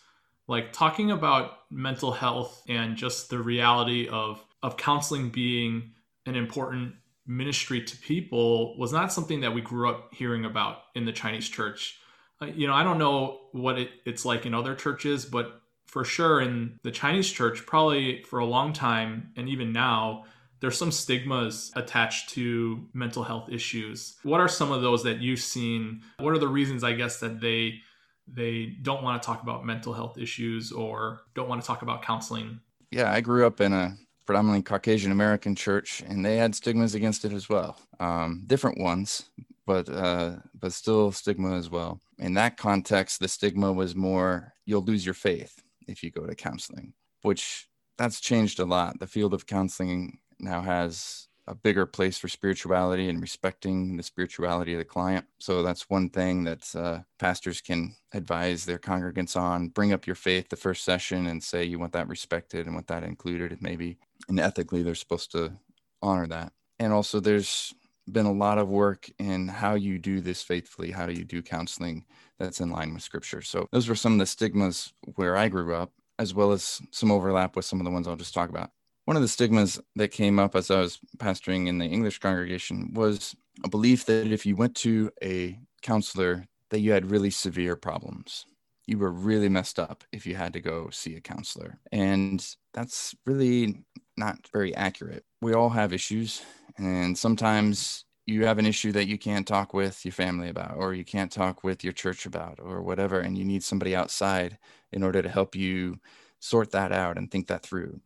like 0.48 0.72
talking 0.72 1.12
about 1.12 1.70
mental 1.70 2.10
health 2.10 2.64
and 2.68 2.96
just 2.96 3.30
the 3.30 3.38
reality 3.38 4.08
of 4.08 4.44
of 4.62 4.76
counseling 4.76 5.30
being 5.30 5.92
an 6.26 6.34
important 6.34 6.94
ministry 7.26 7.82
to 7.82 7.96
people 7.98 8.76
was 8.78 8.92
not 8.92 9.12
something 9.12 9.40
that 9.40 9.54
we 9.54 9.60
grew 9.60 9.88
up 9.88 10.12
hearing 10.14 10.44
about 10.44 10.78
in 10.94 11.04
the 11.04 11.12
Chinese 11.12 11.48
church. 11.48 11.98
Uh, 12.40 12.46
you 12.46 12.66
know, 12.66 12.74
I 12.74 12.82
don't 12.82 12.98
know 12.98 13.40
what 13.52 13.78
it, 13.78 13.90
it's 14.04 14.24
like 14.24 14.46
in 14.46 14.54
other 14.54 14.74
churches, 14.74 15.24
but 15.24 15.60
for 15.86 16.04
sure 16.04 16.40
in 16.40 16.78
the 16.82 16.90
Chinese 16.90 17.30
church, 17.30 17.64
probably 17.66 18.22
for 18.22 18.40
a 18.40 18.44
long 18.44 18.72
time, 18.72 19.32
and 19.36 19.48
even 19.48 19.72
now, 19.72 20.24
there's 20.60 20.78
some 20.78 20.92
stigmas 20.92 21.70
attached 21.76 22.30
to 22.30 22.88
mental 22.94 23.22
health 23.22 23.50
issues. 23.50 24.16
What 24.22 24.40
are 24.40 24.48
some 24.48 24.72
of 24.72 24.82
those 24.82 25.02
that 25.04 25.20
you've 25.20 25.40
seen? 25.40 26.02
What 26.18 26.32
are 26.32 26.38
the 26.38 26.48
reasons, 26.48 26.82
I 26.82 26.94
guess, 26.94 27.20
that 27.20 27.40
they 27.40 27.80
they 28.26 28.76
don't 28.80 29.02
want 29.02 29.20
to 29.20 29.26
talk 29.26 29.42
about 29.42 29.66
mental 29.66 29.92
health 29.92 30.16
issues 30.16 30.72
or 30.72 31.20
don't 31.34 31.48
want 31.48 31.60
to 31.60 31.66
talk 31.66 31.82
about 31.82 32.02
counseling? 32.02 32.60
Yeah, 32.90 33.12
I 33.12 33.20
grew 33.20 33.46
up 33.46 33.60
in 33.60 33.72
a 33.72 33.96
predominantly 34.26 34.62
Caucasian 34.62 35.12
American 35.12 35.54
church, 35.54 36.02
and 36.06 36.24
they 36.24 36.36
had 36.36 36.54
stigmas 36.54 36.94
against 36.94 37.24
it 37.24 37.32
as 37.32 37.48
well. 37.48 37.78
Um, 38.00 38.44
different 38.46 38.78
ones, 38.78 39.30
but 39.66 39.88
uh, 39.88 40.36
but 40.58 40.72
still 40.72 41.12
stigma 41.12 41.56
as 41.56 41.70
well. 41.70 42.00
In 42.18 42.34
that 42.34 42.56
context, 42.56 43.20
the 43.20 43.28
stigma 43.28 43.72
was 43.72 43.94
more 43.94 44.54
you'll 44.66 44.84
lose 44.84 45.04
your 45.04 45.14
faith 45.14 45.62
if 45.86 46.02
you 46.02 46.10
go 46.10 46.26
to 46.26 46.34
counseling, 46.34 46.94
which 47.22 47.68
that's 47.98 48.20
changed 48.20 48.60
a 48.60 48.64
lot. 48.64 48.98
The 48.98 49.06
field 49.06 49.34
of 49.34 49.46
counseling 49.46 50.18
now 50.38 50.62
has 50.62 51.28
a 51.46 51.54
bigger 51.54 51.84
place 51.84 52.16
for 52.18 52.28
spirituality 52.28 53.08
and 53.08 53.20
respecting 53.20 53.96
the 53.96 54.02
spirituality 54.02 54.72
of 54.72 54.78
the 54.78 54.84
client. 54.84 55.26
So 55.38 55.62
that's 55.62 55.90
one 55.90 56.08
thing 56.08 56.44
that 56.44 56.74
uh, 56.74 57.00
pastors 57.18 57.60
can 57.60 57.96
advise 58.12 58.64
their 58.64 58.78
congregants 58.78 59.36
on. 59.36 59.68
Bring 59.68 59.92
up 59.92 60.06
your 60.06 60.16
faith 60.16 60.48
the 60.48 60.56
first 60.56 60.84
session 60.84 61.26
and 61.26 61.42
say 61.42 61.64
you 61.64 61.78
want 61.78 61.92
that 61.92 62.08
respected 62.08 62.66
and 62.66 62.74
want 62.74 62.86
that 62.86 63.04
included. 63.04 63.52
And 63.52 63.62
maybe 63.62 63.98
and 64.28 64.40
ethically 64.40 64.82
they're 64.82 64.94
supposed 64.94 65.32
to 65.32 65.52
honor 66.00 66.26
that. 66.28 66.52
And 66.78 66.92
also 66.92 67.20
there's 67.20 67.74
been 68.10 68.26
a 68.26 68.32
lot 68.32 68.58
of 68.58 68.68
work 68.68 69.10
in 69.18 69.48
how 69.48 69.74
you 69.74 69.98
do 69.98 70.20
this 70.20 70.42
faithfully. 70.42 70.90
How 70.90 71.06
do 71.06 71.12
you 71.12 71.24
do 71.24 71.42
counseling 71.42 72.04
that's 72.38 72.60
in 72.60 72.70
line 72.70 72.94
with 72.94 73.02
scripture? 73.02 73.42
So 73.42 73.68
those 73.70 73.88
were 73.88 73.94
some 73.94 74.14
of 74.14 74.18
the 74.18 74.26
stigmas 74.26 74.92
where 75.16 75.36
I 75.36 75.48
grew 75.48 75.74
up, 75.74 75.92
as 76.18 76.34
well 76.34 76.52
as 76.52 76.80
some 76.90 77.10
overlap 77.10 77.56
with 77.56 77.64
some 77.64 77.80
of 77.80 77.84
the 77.84 77.90
ones 77.90 78.06
I'll 78.06 78.16
just 78.16 78.34
talk 78.34 78.48
about. 78.50 78.70
One 79.04 79.16
of 79.16 79.22
the 79.22 79.28
stigmas 79.28 79.78
that 79.96 80.08
came 80.08 80.38
up 80.38 80.56
as 80.56 80.70
I 80.70 80.80
was 80.80 80.98
pastoring 81.18 81.68
in 81.68 81.78
the 81.78 81.86
English 81.86 82.18
congregation 82.20 82.92
was 82.94 83.36
a 83.62 83.68
belief 83.68 84.06
that 84.06 84.32
if 84.32 84.46
you 84.46 84.56
went 84.56 84.74
to 84.76 85.10
a 85.22 85.58
counselor, 85.82 86.46
that 86.70 86.80
you 86.80 86.92
had 86.92 87.10
really 87.10 87.30
severe 87.30 87.76
problems. 87.76 88.46
You 88.86 88.98
were 88.98 89.10
really 89.10 89.48
messed 89.48 89.78
up 89.78 90.04
if 90.12 90.26
you 90.26 90.34
had 90.34 90.54
to 90.54 90.60
go 90.60 90.88
see 90.90 91.16
a 91.16 91.20
counselor. 91.20 91.78
And 91.92 92.46
that's 92.72 93.14
really 93.26 93.84
not 94.16 94.48
very 94.52 94.74
accurate. 94.74 95.24
We 95.42 95.52
all 95.52 95.70
have 95.70 95.92
issues, 95.92 96.42
and 96.78 97.16
sometimes 97.16 98.06
you 98.26 98.46
have 98.46 98.58
an 98.58 98.66
issue 98.66 98.92
that 98.92 99.06
you 99.06 99.18
can't 99.18 99.46
talk 99.46 99.74
with 99.74 100.02
your 100.04 100.12
family 100.12 100.48
about, 100.48 100.76
or 100.76 100.94
you 100.94 101.04
can't 101.04 101.30
talk 101.30 101.62
with 101.62 101.84
your 101.84 101.92
church 101.92 102.24
about, 102.24 102.58
or 102.58 102.82
whatever, 102.82 103.20
and 103.20 103.36
you 103.36 103.44
need 103.44 103.62
somebody 103.62 103.94
outside 103.94 104.56
in 104.92 105.02
order 105.02 105.20
to 105.20 105.28
help 105.28 105.54
you 105.54 105.98
sort 106.40 106.70
that 106.70 106.90
out 106.90 107.18
and 107.18 107.30
think 107.30 107.48
that 107.48 107.62
through. 107.62 108.00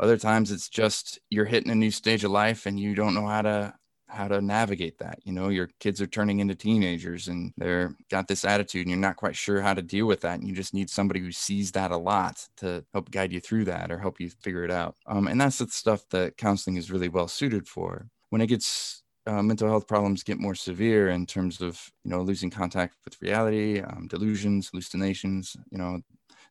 Other 0.00 0.16
times 0.16 0.50
it's 0.50 0.68
just 0.68 1.18
you're 1.30 1.44
hitting 1.44 1.70
a 1.70 1.74
new 1.74 1.90
stage 1.90 2.24
of 2.24 2.30
life 2.30 2.66
and 2.66 2.78
you 2.78 2.94
don't 2.94 3.14
know 3.14 3.26
how 3.26 3.42
to 3.42 3.74
how 4.14 4.28
to 4.28 4.40
navigate 4.40 4.98
that. 4.98 5.18
You 5.24 5.32
know, 5.32 5.48
your 5.48 5.68
kids 5.80 6.00
are 6.00 6.06
turning 6.06 6.40
into 6.40 6.54
teenagers 6.54 7.28
and 7.28 7.52
they're 7.56 7.96
got 8.10 8.28
this 8.28 8.44
attitude 8.44 8.82
and 8.82 8.90
you're 8.90 8.98
not 8.98 9.16
quite 9.16 9.36
sure 9.36 9.60
how 9.60 9.74
to 9.74 9.82
deal 9.82 10.06
with 10.06 10.20
that. 10.20 10.38
And 10.38 10.48
you 10.48 10.54
just 10.54 10.74
need 10.74 10.88
somebody 10.88 11.20
who 11.20 11.32
sees 11.32 11.72
that 11.72 11.90
a 11.90 11.96
lot 11.96 12.46
to 12.58 12.84
help 12.92 13.10
guide 13.10 13.32
you 13.32 13.40
through 13.40 13.64
that 13.66 13.90
or 13.90 13.98
help 13.98 14.20
you 14.20 14.30
figure 14.30 14.64
it 14.64 14.70
out. 14.70 14.96
Um, 15.06 15.26
and 15.26 15.40
that's 15.40 15.58
the 15.58 15.66
stuff 15.68 16.08
that 16.10 16.36
counseling 16.36 16.76
is 16.76 16.90
really 16.90 17.08
well 17.08 17.28
suited 17.28 17.66
for. 17.66 18.06
When 18.30 18.40
it 18.40 18.46
gets 18.46 19.02
uh, 19.26 19.42
mental 19.42 19.68
health 19.68 19.86
problems 19.86 20.22
get 20.22 20.38
more 20.38 20.54
severe 20.54 21.08
in 21.08 21.26
terms 21.26 21.60
of 21.60 21.90
you 22.04 22.10
know 22.10 22.20
losing 22.20 22.50
contact 22.50 22.96
with 23.04 23.20
reality, 23.22 23.80
um, 23.80 24.06
delusions, 24.08 24.68
hallucinations, 24.68 25.56
you 25.70 25.78
know 25.78 26.00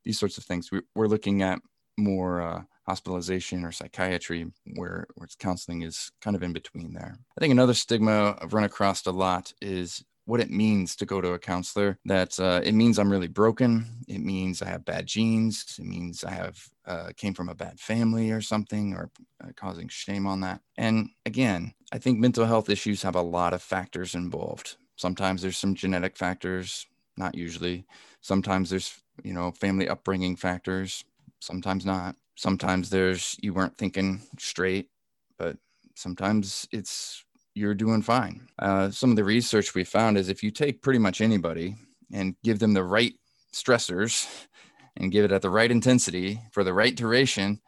these 0.03 0.19
sorts 0.19 0.37
of 0.37 0.43
things. 0.43 0.71
We're, 0.71 0.83
we're 0.95 1.07
looking 1.07 1.43
at 1.43 1.59
more 1.97 2.41
uh, 2.41 2.63
hospitalization 2.85 3.63
or 3.63 3.71
psychiatry, 3.71 4.51
where, 4.75 5.07
where 5.15 5.27
counseling 5.39 5.81
is 5.81 6.11
kind 6.21 6.35
of 6.35 6.43
in 6.43 6.53
between 6.53 6.93
there. 6.93 7.17
I 7.37 7.41
think 7.41 7.51
another 7.51 7.73
stigma 7.73 8.37
I've 8.41 8.53
run 8.53 8.63
across 8.63 9.05
a 9.05 9.11
lot 9.11 9.53
is 9.61 10.03
what 10.25 10.39
it 10.39 10.49
means 10.49 10.95
to 10.95 11.05
go 11.05 11.19
to 11.21 11.33
a 11.33 11.39
counselor. 11.39 11.97
That 12.05 12.39
uh, 12.39 12.61
it 12.63 12.73
means 12.73 12.97
i'm 12.97 13.11
really 13.11 13.27
broken. 13.27 13.85
It 14.07 14.19
means 14.19 14.61
i 14.61 14.67
have 14.67 14.85
bad 14.85 15.05
genes. 15.05 15.75
It 15.79 15.85
means 15.85 16.23
i 16.23 16.31
have 16.31 16.57
uh, 16.85 17.09
came 17.17 17.33
from 17.33 17.49
a 17.49 17.55
bad 17.55 17.79
family 17.79 18.31
or 18.31 18.41
something 18.41 18.93
or 18.93 19.09
uh, 19.43 19.49
causing 19.55 19.87
shame 19.89 20.25
on 20.25 20.41
that. 20.41 20.61
And 20.77 21.09
again 21.25 21.73
i 21.91 21.97
think 21.97 22.19
mental 22.19 22.45
health 22.45 22.69
issues 22.69 23.01
have 23.01 23.15
a 23.15 23.21
lot 23.21 23.53
of 23.53 23.61
factors 23.61 24.15
involved. 24.15 24.77
Sometimes 24.95 25.41
there's 25.41 25.57
some 25.57 25.75
genetic 25.75 26.15
factors 26.15 26.85
not 27.17 27.35
usually. 27.35 27.85
Sometimes 28.21 28.69
there's 28.69 29.01
you 29.23 29.33
know 29.33 29.51
family 29.51 29.89
upbringing 29.89 30.35
factors. 30.35 31.03
Sometimes 31.39 31.85
not 31.85 32.15
sometimes 32.35 32.89
there's 32.89 33.37
you 33.41 33.53
weren't 33.53 33.77
thinking 33.77 34.21
straight 34.37 34.89
but 35.37 35.57
sometimes 35.95 36.67
it's 36.71 37.23
you're 37.55 37.75
doing 37.75 38.01
fine. 38.01 38.47
Uh, 38.57 38.89
some 38.89 39.11
of 39.11 39.15
the 39.15 39.23
research 39.23 39.75
we 39.75 39.83
found 39.83 40.17
is 40.17 40.27
if 40.29 40.41
you 40.41 40.49
take 40.49 40.81
pretty 40.81 40.99
much 40.99 41.21
anybody 41.21 41.75
and 42.11 42.35
give 42.43 42.59
them 42.59 42.73
the 42.73 42.83
right 42.83 43.13
stressors 43.53 44.27
and 44.97 45.11
give 45.11 45.25
it 45.25 45.31
at 45.31 45.41
the 45.41 45.49
right 45.49 45.69
intensity 45.69 46.39
for 46.51 46.63
the 46.63 46.73
right 46.73 46.95
duration 46.95 47.59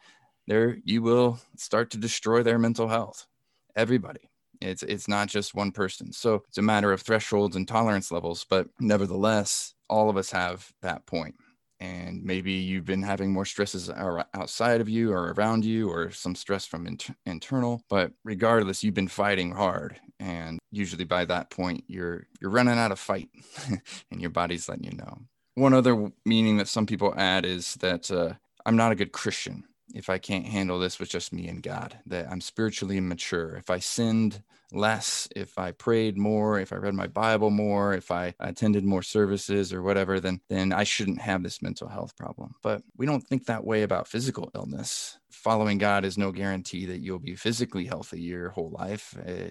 there 0.48 0.78
you 0.84 1.02
will 1.02 1.40
start 1.56 1.90
to 1.90 1.98
destroy 1.98 2.42
their 2.42 2.58
mental 2.58 2.88
health. 2.88 3.26
Everybody. 3.74 4.30
It's 4.60 4.82
it's 4.82 5.08
not 5.08 5.28
just 5.28 5.54
one 5.54 5.72
person. 5.72 6.12
So 6.12 6.42
it's 6.48 6.58
a 6.58 6.62
matter 6.62 6.92
of 6.92 7.02
thresholds 7.02 7.56
and 7.56 7.66
tolerance 7.66 8.10
levels 8.10 8.46
but 8.48 8.68
nevertheless 8.80 9.74
all 9.90 10.08
of 10.08 10.16
us 10.16 10.30
have 10.30 10.72
that 10.82 11.06
point 11.06 11.34
and 11.80 12.24
maybe 12.24 12.52
you've 12.52 12.84
been 12.84 13.02
having 13.02 13.32
more 13.32 13.44
stresses 13.44 13.90
outside 13.90 14.80
of 14.80 14.88
you 14.88 15.12
or 15.12 15.32
around 15.32 15.64
you 15.64 15.88
or 15.90 16.10
some 16.10 16.34
stress 16.34 16.64
from 16.66 16.86
inter- 16.86 17.14
internal 17.26 17.82
but 17.88 18.12
regardless 18.24 18.82
you've 18.82 18.94
been 18.94 19.08
fighting 19.08 19.52
hard 19.52 20.00
and 20.20 20.58
usually 20.70 21.04
by 21.04 21.24
that 21.24 21.50
point 21.50 21.84
you're 21.86 22.26
you're 22.40 22.50
running 22.50 22.78
out 22.78 22.92
of 22.92 22.98
fight 22.98 23.28
and 24.10 24.20
your 24.20 24.30
body's 24.30 24.68
letting 24.68 24.84
you 24.84 24.96
know. 24.96 25.18
One 25.54 25.74
other 25.74 26.10
meaning 26.24 26.58
that 26.58 26.68
some 26.68 26.86
people 26.86 27.14
add 27.16 27.46
is 27.46 27.74
that 27.76 28.10
uh, 28.10 28.34
i'm 28.66 28.76
not 28.76 28.92
a 28.92 28.96
good 28.96 29.12
christian 29.12 29.64
if 29.94 30.10
I 30.10 30.18
can't 30.18 30.46
handle 30.46 30.78
this 30.78 30.98
with 30.98 31.08
just 31.08 31.32
me 31.32 31.48
and 31.48 31.62
God, 31.62 31.98
that 32.06 32.28
I'm 32.30 32.40
spiritually 32.40 32.98
immature. 32.98 33.56
If 33.56 33.70
I 33.70 33.78
sinned 33.78 34.42
less, 34.72 35.28
if 35.36 35.58
I 35.58 35.72
prayed 35.72 36.18
more, 36.18 36.58
if 36.58 36.72
I 36.72 36.76
read 36.76 36.94
my 36.94 37.06
Bible 37.06 37.50
more, 37.50 37.94
if 37.94 38.10
I 38.10 38.34
attended 38.40 38.84
more 38.84 39.02
services 39.02 39.72
or 39.72 39.82
whatever, 39.82 40.18
then 40.20 40.40
then 40.48 40.72
I 40.72 40.84
shouldn't 40.84 41.20
have 41.20 41.42
this 41.42 41.62
mental 41.62 41.88
health 41.88 42.16
problem. 42.16 42.54
But 42.62 42.82
we 42.96 43.06
don't 43.06 43.26
think 43.26 43.46
that 43.46 43.64
way 43.64 43.82
about 43.82 44.08
physical 44.08 44.50
illness. 44.54 45.18
Following 45.30 45.78
God 45.78 46.04
is 46.04 46.18
no 46.18 46.32
guarantee 46.32 46.86
that 46.86 47.00
you'll 47.00 47.18
be 47.18 47.36
physically 47.36 47.86
healthy 47.86 48.20
your 48.20 48.50
whole 48.50 48.70
life. 48.70 49.16
Uh, 49.26 49.50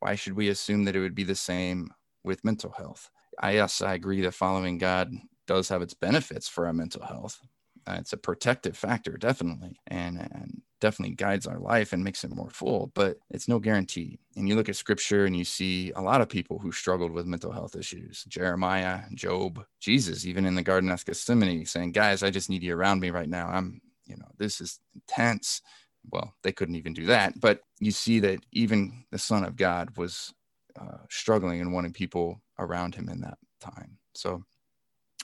why 0.00 0.14
should 0.14 0.34
we 0.34 0.48
assume 0.48 0.84
that 0.84 0.96
it 0.96 1.00
would 1.00 1.14
be 1.14 1.24
the 1.24 1.34
same 1.34 1.90
with 2.24 2.44
mental 2.44 2.72
health? 2.72 3.10
I 3.38 3.52
yes, 3.52 3.82
I 3.82 3.94
agree 3.94 4.22
that 4.22 4.34
following 4.34 4.78
God 4.78 5.12
does 5.46 5.68
have 5.68 5.82
its 5.82 5.94
benefits 5.94 6.48
for 6.48 6.66
our 6.66 6.72
mental 6.72 7.04
health 7.04 7.40
uh, 7.86 7.96
it's 7.98 8.12
a 8.12 8.16
protective 8.16 8.76
factor 8.76 9.16
definitely 9.16 9.78
and, 9.86 10.18
and 10.18 10.62
definitely 10.80 11.14
guides 11.14 11.46
our 11.46 11.58
life 11.58 11.92
and 11.92 12.02
makes 12.04 12.24
it 12.24 12.34
more 12.34 12.50
full 12.50 12.90
but 12.94 13.18
it's 13.30 13.48
no 13.48 13.58
guarantee. 13.58 14.18
And 14.36 14.48
you 14.48 14.56
look 14.56 14.68
at 14.68 14.76
scripture 14.76 15.24
and 15.24 15.36
you 15.36 15.44
see 15.44 15.92
a 15.96 16.02
lot 16.02 16.20
of 16.20 16.28
people 16.28 16.58
who 16.58 16.72
struggled 16.72 17.12
with 17.12 17.26
mental 17.26 17.52
health 17.52 17.76
issues 17.76 18.24
jeremiah 18.24 19.02
job 19.14 19.64
jesus 19.80 20.26
even 20.26 20.44
in 20.46 20.54
the 20.54 20.62
garden 20.62 20.90
of 20.90 21.04
gethsemane 21.04 21.64
saying 21.66 21.92
guys 21.92 22.22
i 22.22 22.30
just 22.30 22.50
need 22.50 22.62
you 22.62 22.74
around 22.74 23.00
me 23.00 23.10
right 23.10 23.28
now. 23.28 23.48
I'm 23.48 23.80
you 24.06 24.16
know 24.16 24.28
this 24.38 24.60
is 24.60 24.80
intense. 24.94 25.62
Well 26.10 26.34
they 26.42 26.52
couldn't 26.52 26.76
even 26.76 26.92
do 26.94 27.06
that 27.06 27.40
but 27.40 27.60
you 27.80 27.90
see 27.90 28.20
that 28.20 28.40
even 28.52 29.04
the 29.10 29.18
son 29.18 29.44
of 29.44 29.56
god 29.56 29.96
was 29.96 30.32
uh, 30.78 30.98
struggling 31.08 31.60
and 31.60 31.72
wanting 31.72 31.92
people 31.92 32.42
around 32.58 32.94
him 32.94 33.08
in 33.08 33.20
that 33.22 33.38
time. 33.60 33.98
So 34.14 34.42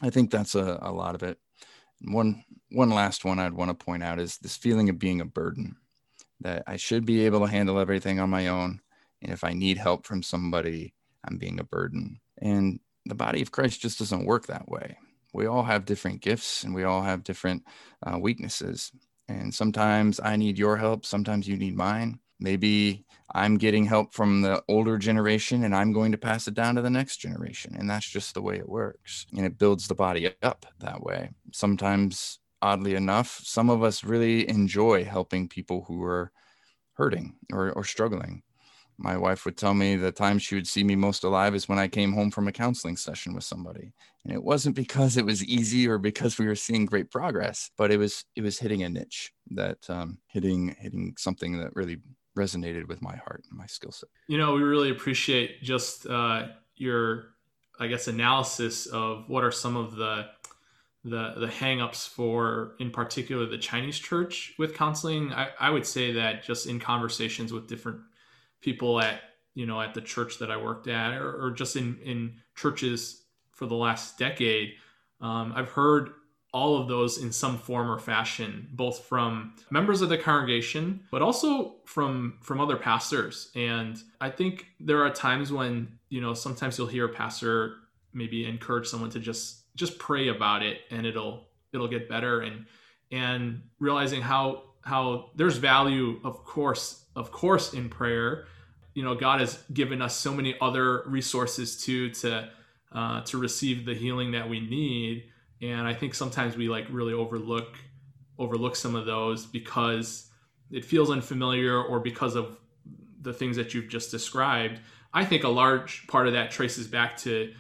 i 0.03 0.11
think 0.11 0.31
that's 0.31 0.55
a, 0.55 0.79
a 0.83 0.91
lot 0.91 1.15
of 1.15 1.23
it 1.23 1.39
one 2.05 2.45
one 2.71 2.91
last 2.91 3.25
one 3.25 3.39
I'd 3.39 3.53
want 3.53 3.69
to 3.69 3.85
point 3.85 4.03
out 4.03 4.19
is 4.19 4.39
this 4.39 4.57
feeling 4.57 4.89
of 4.89 4.99
being 4.99 5.21
a 5.21 5.27
burden 5.27 5.77
that 6.41 6.63
I 6.67 6.77
should 6.77 7.05
be 7.05 7.27
able 7.27 7.41
to 7.41 7.47
handle 7.47 7.79
everything 7.79 8.19
on 8.19 8.31
my 8.31 8.49
own 8.49 8.81
and 9.21 9.33
if 9.33 9.45
I 9.45 9.53
need 9.53 9.79
help 9.79 10.07
from 10.07 10.23
somebody 10.23 10.95
I'm 11.25 11.39
being 11.39 11.61
a 11.61 11.65
burden. 11.65 12.21
And 12.41 12.81
the 13.07 13.15
body 13.15 13.43
of 13.43 13.53
Christ 13.53 13.81
just 13.81 13.99
doesn't 13.99 14.27
work 14.27 14.47
that 14.47 14.69
way. 14.69 14.97
We 15.33 15.47
all 15.47 15.63
have 15.63 15.85
different 15.85 16.21
gifts 16.21 16.65
and 16.65 16.75
we 16.75 16.85
all 16.85 17.03
have 17.03 17.25
different 17.25 17.63
uh, 18.05 18.19
weaknesses. 18.19 18.91
And 19.29 19.55
sometimes 19.55 20.21
I 20.23 20.37
need 20.37 20.59
your 20.59 20.77
help 20.77 21.07
sometimes 21.07 21.47
you 21.47 21.57
need 21.57 21.77
mine 21.77 22.19
maybe 22.43 23.05
I'm 23.35 23.57
getting 23.57 23.87
help 23.87 24.13
from 24.13 24.43
the 24.43 24.63
older 24.69 24.99
generation 24.99 25.65
and 25.65 25.75
I'm 25.75 25.93
going 25.93 26.13
to 26.13 26.19
pass 26.19 26.49
it 26.49 26.55
down 26.55 26.75
to 26.75 26.83
the 26.83 26.91
next 26.91 27.17
generation. 27.17 27.75
And 27.79 27.89
that's 27.89 28.09
just 28.09 28.35
the 28.35 28.43
way 28.43 28.57
it 28.57 28.69
works. 28.69 29.27
And 29.35 29.47
it 29.47 29.59
builds 29.59 29.89
the 29.89 29.95
body 29.95 30.35
up 30.43 30.67
that 30.81 31.03
way. 31.03 31.31
Sometimes, 31.53 32.41
oddly 32.61 32.95
enough, 32.95 33.41
some 33.43 33.71
of 33.71 33.83
us 33.83 34.05
really 34.05 34.49
enjoy 34.49 35.05
helping 35.05 35.49
people 35.49 35.85
who 35.89 36.03
are 36.03 36.31
hurting 36.95 37.37
or, 37.53 37.73
or 37.73 37.85
struggling. 37.85 38.43
my 38.99 39.17
wife 39.17 39.45
would 39.45 39.57
tell 39.57 39.75
me 39.75 39.97
the 39.97 40.13
time 40.13 40.39
she 40.39 40.55
would 40.55 40.67
see 40.67 40.85
me 40.85 40.95
most 40.95 41.25
alive 41.25 41.55
is 41.55 41.69
when 41.69 41.79
I 41.79 41.89
came 41.89 42.13
home 42.13 42.31
from 42.31 42.49
a 42.49 42.53
counseling 42.53 42.97
session 42.97 43.35
with 43.35 43.45
somebody. 43.45 43.93
And 44.25 44.33
it 44.33 44.43
wasn't 44.43 44.77
because 44.77 45.17
it 45.17 45.25
was 45.25 45.45
easy 45.45 45.89
or 45.89 45.99
because 45.99 46.39
we 46.39 46.47
were 46.47 46.55
seeing 46.55 46.87
great 46.87 47.11
progress, 47.11 47.71
but 47.77 47.91
it 47.91 47.97
was 47.97 48.25
it 48.37 48.43
was 48.43 48.59
hitting 48.59 48.83
a 48.83 48.89
niche 48.89 49.33
that 49.53 49.79
um, 49.89 50.19
hitting 50.29 50.77
hitting 50.79 51.15
something 51.19 51.59
that 51.59 51.75
really 51.75 51.99
resonated 52.37 52.89
with 52.89 53.03
my 53.03 53.17
heart 53.17 53.45
and 53.49 53.59
my 53.59 53.67
skill 53.67 53.93
set. 53.93 54.09
You 54.27 54.39
know, 54.39 54.55
we 54.55 54.63
really 54.63 54.91
appreciate 54.91 55.63
just 55.63 56.07
uh, 56.07 56.49
your, 56.77 57.35
I 57.79 57.87
guess, 57.87 58.09
analysis 58.09 58.87
of 58.87 59.29
what 59.29 59.45
are 59.45 59.53
some 59.53 59.77
of 59.77 59.97
the 59.97 60.27
the 61.05 61.35
the 61.37 61.49
hangups 61.49 62.09
for, 62.09 62.75
in 62.79 62.91
particular, 62.91 63.47
the 63.47 63.59
Chinese 63.59 63.99
church 63.99 64.55
with 64.59 64.75
counseling. 64.75 65.33
I, 65.33 65.49
I 65.59 65.71
would 65.71 65.87
say 65.87 66.13
that 66.13 66.45
just 66.45 66.67
in 66.67 66.79
conversations 66.79 67.53
with 67.53 67.67
different 67.67 68.01
people 68.61 69.01
at 69.01 69.21
you 69.55 69.67
know 69.67 69.81
at 69.81 69.95
the 69.95 70.01
church 70.01 70.39
that 70.39 70.51
I 70.51 70.57
worked 70.57 70.87
at, 70.87 71.15
or, 71.15 71.47
or 71.47 71.51
just 71.51 71.77
in 71.77 71.99
in 72.05 72.35
churches 72.55 73.25
for 73.51 73.67
the 73.67 73.75
last 73.75 74.17
decade, 74.17 74.75
um, 75.21 75.53
I've 75.55 75.71
heard 75.71 76.11
all 76.53 76.77
of 76.77 76.87
those 76.87 77.19
in 77.19 77.33
some 77.33 77.57
form 77.57 77.91
or 77.91 77.99
fashion 77.99 78.69
both 78.73 79.05
from 79.05 79.55
members 79.71 80.03
of 80.03 80.11
the 80.11 80.19
congregation 80.19 81.01
but 81.11 81.23
also 81.23 81.77
from 81.87 82.39
from 82.43 82.61
other 82.61 82.77
pastors. 82.77 83.51
And 83.57 83.99
i 84.21 84.31
think 84.31 84.67
there 84.79 85.03
are 85.03 85.11
times 85.11 85.51
when 85.51 85.99
you 86.09 86.21
know 86.21 86.35
sometimes 86.35 86.79
you'll 86.79 86.87
hear 86.87 87.07
a 87.07 87.09
pastor 87.09 87.77
maybe 88.15 88.45
encourage 88.45 88.87
someone 88.87 89.11
to 89.11 89.21
just 89.21 89.63
just 89.75 89.99
pray 89.99 90.29
about 90.29 90.63
it 90.63 90.81
and 90.91 91.07
it'll 91.07 91.49
it'll 91.73 91.89
get 91.89 92.09
better. 92.09 92.41
And 92.41 92.67
and 93.11 93.63
realizing 93.79 94.23
how 94.23 94.65
how 94.83 95.31
there's 95.37 95.57
value 95.57 96.21
of 96.25 96.45
course 96.45 97.05
of 97.17 97.31
course 97.31 97.75
in 97.75 97.89
prayer. 97.89 98.47
You 98.95 99.03
know 99.03 99.15
god 99.15 99.41
has 99.41 99.63
given 99.73 100.03
us 100.03 100.17
so 100.17 100.35
many 100.35 100.55
other 100.61 101.03
resources 101.07 101.83
too 101.83 102.11
to 102.11 102.51
uh, 102.93 103.23
to 103.23 103.39
receive 103.39 103.87
the 103.87 103.95
healing 103.95 104.33
that 104.33 104.49
we 104.51 104.61
need 104.61 105.25
and 105.63 105.87
i 105.87 105.95
think 105.95 106.15
sometimes 106.15 106.57
we 106.57 106.69
like 106.69 106.87
really 106.91 107.13
overlook 107.13 107.79
overlook 108.39 108.77
some 108.77 108.95
of 108.95 109.07
those 109.07 109.47
because 109.47 110.29
it 110.71 110.85
feels 110.85 111.11
unfamiliar 111.11 111.81
or 111.81 112.01
because 112.01 112.35
of 112.35 112.59
the 113.21 113.33
things 113.33 113.57
that 113.57 113.73
you've 113.73 113.89
just 113.89 114.11
described. 114.11 114.81
I 115.15 115.25
think 115.25 115.45
a 115.45 115.49
large 115.49 116.07
part 116.09 116.27
of 116.27 116.33
that 116.33 116.51
traces 116.51 116.87
back 116.87 117.17
to 117.19 117.53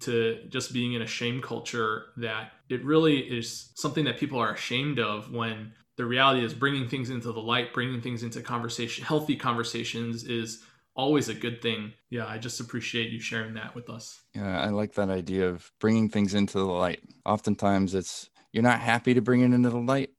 to 0.00 0.40
just 0.48 0.72
being 0.72 0.94
in 0.94 1.02
a 1.02 1.06
shame 1.06 1.40
culture 1.40 2.06
that 2.16 2.52
it 2.68 2.84
really 2.84 3.18
is 3.18 3.70
something 3.74 4.04
that 4.04 4.18
people 4.18 4.38
are 4.38 4.52
ashamed 4.52 4.98
of 4.98 5.32
when 5.32 5.72
the 5.96 6.04
reality 6.04 6.44
is 6.44 6.52
bringing 6.52 6.88
things 6.88 7.10
into 7.10 7.30
the 7.32 7.40
light 7.40 7.72
bringing 7.72 8.00
things 8.00 8.24
into 8.24 8.42
conversation 8.42 9.04
healthy 9.04 9.36
conversations 9.36 10.24
is 10.24 10.62
always 10.96 11.28
a 11.28 11.34
good 11.34 11.60
thing. 11.60 11.92
Yeah, 12.10 12.26
I 12.26 12.38
just 12.38 12.60
appreciate 12.60 13.10
you 13.10 13.20
sharing 13.20 13.54
that 13.54 13.74
with 13.74 13.90
us. 13.90 14.20
Yeah, 14.34 14.60
I 14.60 14.68
like 14.68 14.94
that 14.94 15.10
idea 15.10 15.48
of 15.48 15.70
bringing 15.80 16.08
things 16.08 16.34
into 16.34 16.58
the 16.58 16.64
light. 16.64 17.00
Oftentimes 17.24 17.94
it's 17.94 18.30
you're 18.52 18.62
not 18.62 18.80
happy 18.80 19.14
to 19.14 19.22
bring 19.22 19.40
it 19.40 19.52
into 19.52 19.70
the 19.70 19.78
light, 19.78 20.10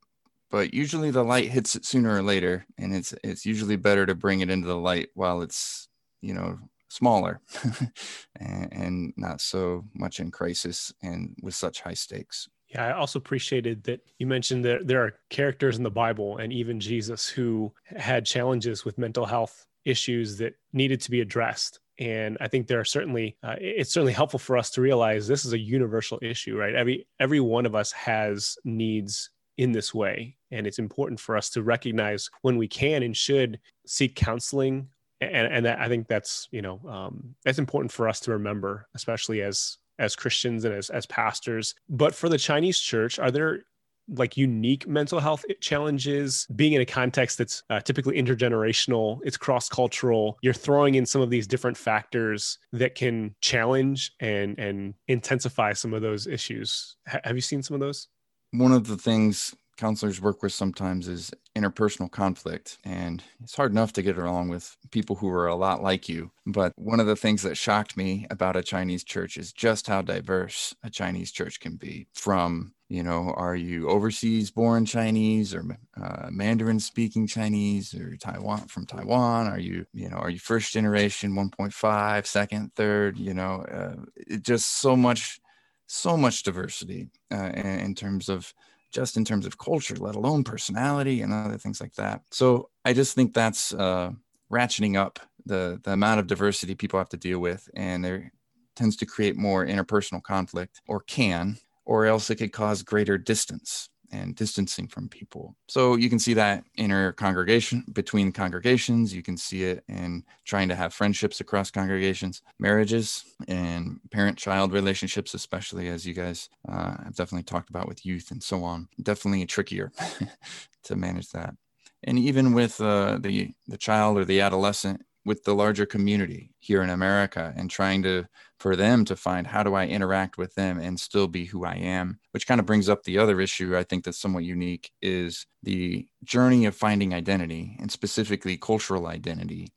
but 0.52 0.74
usually 0.74 1.12
the 1.12 1.24
light 1.24 1.50
hits 1.50 1.76
it 1.76 1.86
sooner 1.86 2.16
or 2.16 2.22
later 2.22 2.66
and 2.78 2.94
it's 2.94 3.14
it's 3.24 3.46
usually 3.46 3.78
better 3.78 4.06
to 4.06 4.16
bring 4.16 4.42
it 4.42 4.50
into 4.50 4.68
the 4.68 4.78
light 4.78 5.10
while 5.14 5.42
it's, 5.42 5.88
you 6.22 6.34
know, 6.34 6.60
smaller 6.90 7.42
and, 8.40 8.74
and 8.74 9.14
not 9.18 9.42
so 9.42 9.86
much 9.94 10.20
in 10.20 10.32
crisis 10.32 10.94
and 11.02 11.36
with 11.42 11.56
such 11.56 11.82
high 11.82 11.94
stakes. 11.94 12.48
Yeah, 12.70 12.88
I 12.88 12.94
also 12.94 13.20
appreciated 13.20 13.84
that 13.84 14.02
you 14.18 14.26
mentioned 14.28 14.66
that 14.66 14.88
there 14.88 15.04
are 15.04 15.14
characters 15.30 15.78
in 15.78 15.84
the 15.84 15.92
Bible 15.92 16.38
and 16.38 16.52
even 16.52 16.80
Jesus 16.80 17.28
who 17.28 17.74
had 17.86 18.26
challenges 18.26 18.84
with 18.84 18.98
mental 18.98 19.26
health 19.26 19.66
issues 19.86 20.38
that 20.38 20.56
needed 20.74 21.02
to 21.02 21.12
be 21.12 21.22
addressed. 21.22 21.80
And 21.98 22.38
i 22.42 22.48
think 22.50 22.68
there 22.68 22.82
are 22.82 22.86
certainly 22.86 23.38
uh, 23.42 23.56
it's 23.60 23.94
certainly 23.94 24.12
helpful 24.12 24.40
for 24.40 24.58
us 24.58 24.70
to 24.72 24.82
realize 24.82 25.28
this 25.28 25.46
is 25.46 25.54
a 25.54 25.60
universal 25.60 26.20
issue 26.22 26.58
right? 26.58 26.76
Every 26.76 27.08
every 27.20 27.40
one 27.40 27.66
of 27.66 27.76
us 27.76 27.92
has 27.94 28.58
needs 28.66 29.30
in 29.58 29.72
this 29.72 29.94
way. 29.94 30.36
And 30.52 30.68
it's 30.68 30.80
important 30.80 31.20
for 31.20 31.38
us 31.38 31.50
to 31.52 31.64
recognize 31.64 32.30
when 32.42 32.58
we 32.58 32.68
can 32.68 33.04
and 33.04 33.16
should 33.16 33.60
seek 33.86 34.16
counseling. 34.16 34.90
And 35.22 35.48
and 35.48 35.66
that, 35.66 35.80
i 35.80 35.88
think 35.88 36.08
that's 36.08 36.50
you 36.52 36.62
know 36.62 36.82
um, 36.90 37.36
that's 37.46 37.60
important 37.60 37.92
for 37.92 38.10
us 38.10 38.20
to 38.22 38.32
remember 38.32 38.88
especially 38.94 39.42
as 39.42 39.78
as 39.98 40.16
christians 40.16 40.66
and 40.66 40.76
as 40.76 40.90
as 40.90 41.06
pastors. 41.06 41.74
But 41.88 42.14
for 42.14 42.28
the 42.28 42.38
chinese 42.38 42.80
church 42.80 43.18
are 43.18 43.32
there 43.32 43.64
like 44.08 44.38
unique 44.38 44.88
mental 44.88 45.20
health 45.20 45.44
challenges. 45.62 46.48
Being 46.56 46.74
in 46.74 46.82
a 46.82 46.86
context 46.86 47.38
that's 47.38 47.64
uh, 47.70 47.80
typically 47.80 48.22
intergenerational 48.22 49.20
it's 49.24 49.38
cross-cultural 49.38 50.38
you're 50.42 50.54
throwing 50.54 50.96
in 50.96 51.06
some 51.06 51.22
of 51.22 51.30
these 51.30 51.48
different 51.48 51.78
factors 51.78 52.58
that 52.74 52.96
can 52.96 53.36
challenge 53.42 54.12
and 54.20 54.58
and 54.60 54.94
intensify 55.08 55.74
some 55.74 55.94
of 55.94 56.02
those 56.02 56.28
issues. 56.28 56.96
H- 57.12 57.22
have 57.24 57.36
you 57.36 57.42
seen 57.42 57.64
some 57.64 57.76
of 57.76 57.82
those? 57.82 58.08
One 58.52 58.72
of 58.72 58.88
the 58.88 58.98
things 58.98 59.54
counselors 59.78 60.22
work 60.22 60.42
with 60.42 60.54
sometimes 60.54 61.08
is 61.08 61.32
interpersonal 61.56 62.12
conflict. 62.12 62.78
And 62.84 63.24
it's 63.44 63.56
hard 63.56 63.72
enough 63.72 63.94
to 63.94 64.02
get 64.02 64.18
along 64.18 64.50
with 64.50 64.76
people 64.92 65.16
who 65.16 65.30
are 65.30 65.48
a 65.48 65.56
lot 65.56 65.84
like 65.84 66.10
you. 66.10 66.32
But 66.46 66.74
one 66.76 67.00
of 67.00 67.08
the 67.08 67.16
things 67.16 67.42
that 67.44 67.58
shocked 67.58 67.98
me 67.98 68.28
about 68.30 68.56
a 68.56 68.64
Chinese 68.64 69.04
church 69.04 69.38
is 69.38 69.52
just 69.52 69.88
how 69.88 70.02
diverse 70.02 70.76
a 70.84 70.90
Chinese 70.90 71.32
church 71.32 71.60
can 71.60 71.76
be 71.76 72.08
from 72.14 72.74
you 72.88 73.02
know 73.02 73.34
are 73.36 73.56
you 73.56 73.90
overseas 73.90 74.52
born 74.52 74.86
chinese 74.86 75.56
or 75.56 75.66
uh, 76.00 76.28
mandarin 76.30 76.80
speaking 76.80 77.26
chinese 77.26 77.96
or 77.96 78.16
taiwan 78.18 78.68
from 78.68 78.86
taiwan 78.86 79.48
are 79.48 79.60
you 79.60 79.86
you 79.94 80.10
know 80.10 80.18
are 80.18 80.30
you 80.30 80.40
first 80.40 80.72
generation 80.72 81.34
1.5 81.34 82.26
second 82.26 82.72
third 82.76 83.18
you 83.18 83.34
know 83.34 83.66
uh, 83.72 83.96
it 84.16 84.44
just 84.44 84.80
so 84.80 84.96
much 84.96 85.40
so 85.88 86.18
much 86.18 86.44
diversity 86.44 87.10
uh, 87.32 87.52
in, 87.54 87.66
in 87.66 87.96
terms 87.96 88.30
of 88.30 88.54
just 88.96 89.18
in 89.18 89.26
terms 89.26 89.46
of 89.46 89.58
culture, 89.58 89.96
let 89.98 90.16
alone 90.16 90.44
personality 90.44 91.22
and 91.22 91.34
other 91.34 91.58
things 91.58 91.82
like 91.82 91.94
that. 91.96 92.22
So 92.32 92.70
I 92.86 92.94
just 92.94 93.14
think 93.14 93.34
that's 93.34 93.74
uh, 93.74 94.12
ratcheting 94.52 94.96
up 94.96 95.20
the 95.46 95.80
the 95.84 95.92
amount 95.92 96.22
of 96.22 96.28
diversity 96.28 96.74
people 96.74 96.98
have 96.98 97.10
to 97.10 97.18
deal 97.18 97.40
with, 97.40 97.70
and 97.76 98.04
there 98.04 98.32
tends 98.76 98.96
to 98.98 99.06
create 99.06 99.36
more 99.36 99.66
interpersonal 99.66 100.24
conflict, 100.24 100.82
or 100.88 101.02
can, 101.02 101.58
or 101.86 102.06
else 102.06 102.30
it 102.30 102.36
could 102.38 102.54
cause 102.54 102.82
greater 102.84 103.18
distance 103.18 103.90
and 104.16 104.36
distancing 104.36 104.88
from 104.88 105.10
people. 105.10 105.56
So 105.68 105.96
you 105.96 106.10
can 106.10 106.20
see 106.20 106.34
that 106.36 106.64
inner 106.76 107.12
congregation 107.12 107.84
between 107.94 108.32
congregations. 108.32 109.14
You 109.14 109.22
can 109.22 109.38
see 109.38 109.64
it 109.64 109.84
in 109.88 110.24
trying 110.46 110.70
to 110.70 110.76
have 110.76 110.94
friendships 110.94 111.40
across 111.42 111.72
congregations, 111.72 112.42
marriages, 112.60 113.26
and 113.48 114.00
parent 114.12 114.38
child 114.38 114.72
relationships, 114.72 115.34
especially 115.34 115.90
as 115.90 116.06
you 116.06 116.14
guys 116.14 116.50
uh, 116.68 117.04
have 117.04 117.16
definitely 117.16 117.44
talked 117.44 117.70
about 117.70 117.88
with 117.88 118.06
youth 118.06 118.32
and 118.32 118.42
so 118.42 118.64
on. 118.64 118.88
Definitely 119.02 119.46
trickier 119.46 119.92
to 120.84 120.96
manage 120.96 121.30
that. 121.32 121.56
And 122.04 122.20
even 122.20 122.54
with 122.54 122.80
uh, 122.80 123.18
the 123.20 123.54
the 123.68 123.78
child 123.78 124.18
or 124.18 124.26
the 124.26 124.42
adolescent 124.42 125.02
with 125.26 125.44
the 125.44 125.56
larger 125.56 125.86
community 125.86 126.54
here 126.60 126.84
in 126.84 126.90
America 126.90 127.54
and 127.58 127.70
trying 127.70 128.04
to 128.04 128.26
for 128.60 128.76
them 128.76 129.04
to 129.06 129.16
find 129.16 129.48
how 129.48 129.64
do 129.64 129.74
I 129.74 129.86
interact 129.88 130.38
with 130.38 130.56
them 130.56 130.80
and 130.80 131.00
still 131.00 131.28
be 131.28 131.46
who 131.46 131.66
I 131.66 131.76
am, 131.76 132.20
which 132.32 132.48
kind 132.48 132.60
of 132.60 132.66
brings 132.66 132.88
up 132.88 133.04
the 133.04 133.18
other 133.18 133.42
issue 133.42 133.76
I 133.76 133.84
think 133.84 134.06
that's 134.06 134.20
somewhat 134.20 134.44
unique 134.44 134.92
is 135.02 135.46
the 135.64 136.08
journey 136.24 136.66
of 136.66 136.76
finding 136.76 137.14
identity 137.14 137.76
and 137.80 137.92
specifically 137.92 138.58
cultural 138.58 139.08
identity 139.08 139.74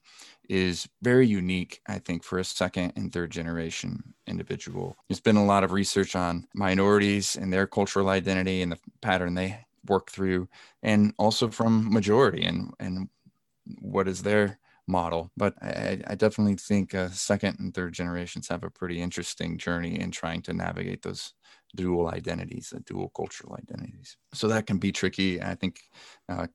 is 0.49 0.89
very 1.03 1.27
unique, 1.27 1.81
I 1.87 1.99
think, 1.99 2.25
for 2.25 2.39
a 2.39 2.45
second 2.45 2.95
and 2.97 3.13
third 3.13 3.31
generation 3.31 4.15
individual. 4.27 4.97
There's 5.09 5.21
been 5.21 5.37
a 5.37 5.45
lot 5.45 5.65
of 5.65 5.73
research 5.73 6.17
on 6.17 6.47
minorities 6.55 7.37
and 7.37 7.53
their 7.53 7.67
cultural 7.67 8.09
identity 8.09 8.63
and 8.63 8.73
the 8.73 8.79
pattern 9.03 9.35
they 9.35 9.67
work 9.87 10.11
through, 10.11 10.49
and 10.83 11.13
also 11.19 11.49
from 11.49 11.93
majority 11.93 12.45
and 12.45 12.73
and 12.81 13.09
what 13.81 14.09
is 14.09 14.23
their 14.23 14.59
model. 14.89 15.31
But 15.37 15.55
I, 15.63 16.01
I 16.07 16.15
definitely 16.15 16.57
think 16.57 16.95
uh, 16.95 17.09
second 17.11 17.59
and 17.59 17.75
third 17.75 17.93
generations 17.93 18.49
have 18.49 18.65
a 18.65 18.71
pretty 18.71 19.01
interesting 19.01 19.59
journey 19.59 20.01
in 20.01 20.11
trying 20.11 20.43
to 20.43 20.53
navigate 20.53 21.03
those 21.03 21.35
dual 21.77 22.09
identities, 22.09 22.71
the 22.73 22.81
dual 22.81 23.11
cultural 23.15 23.57
identities. 23.57 24.17
So 24.33 24.49
that 24.49 24.67
can 24.67 24.79
be 24.79 24.91
tricky. 24.91 25.41
I 25.43 25.55
think 25.55 25.81
uh, 26.29 26.47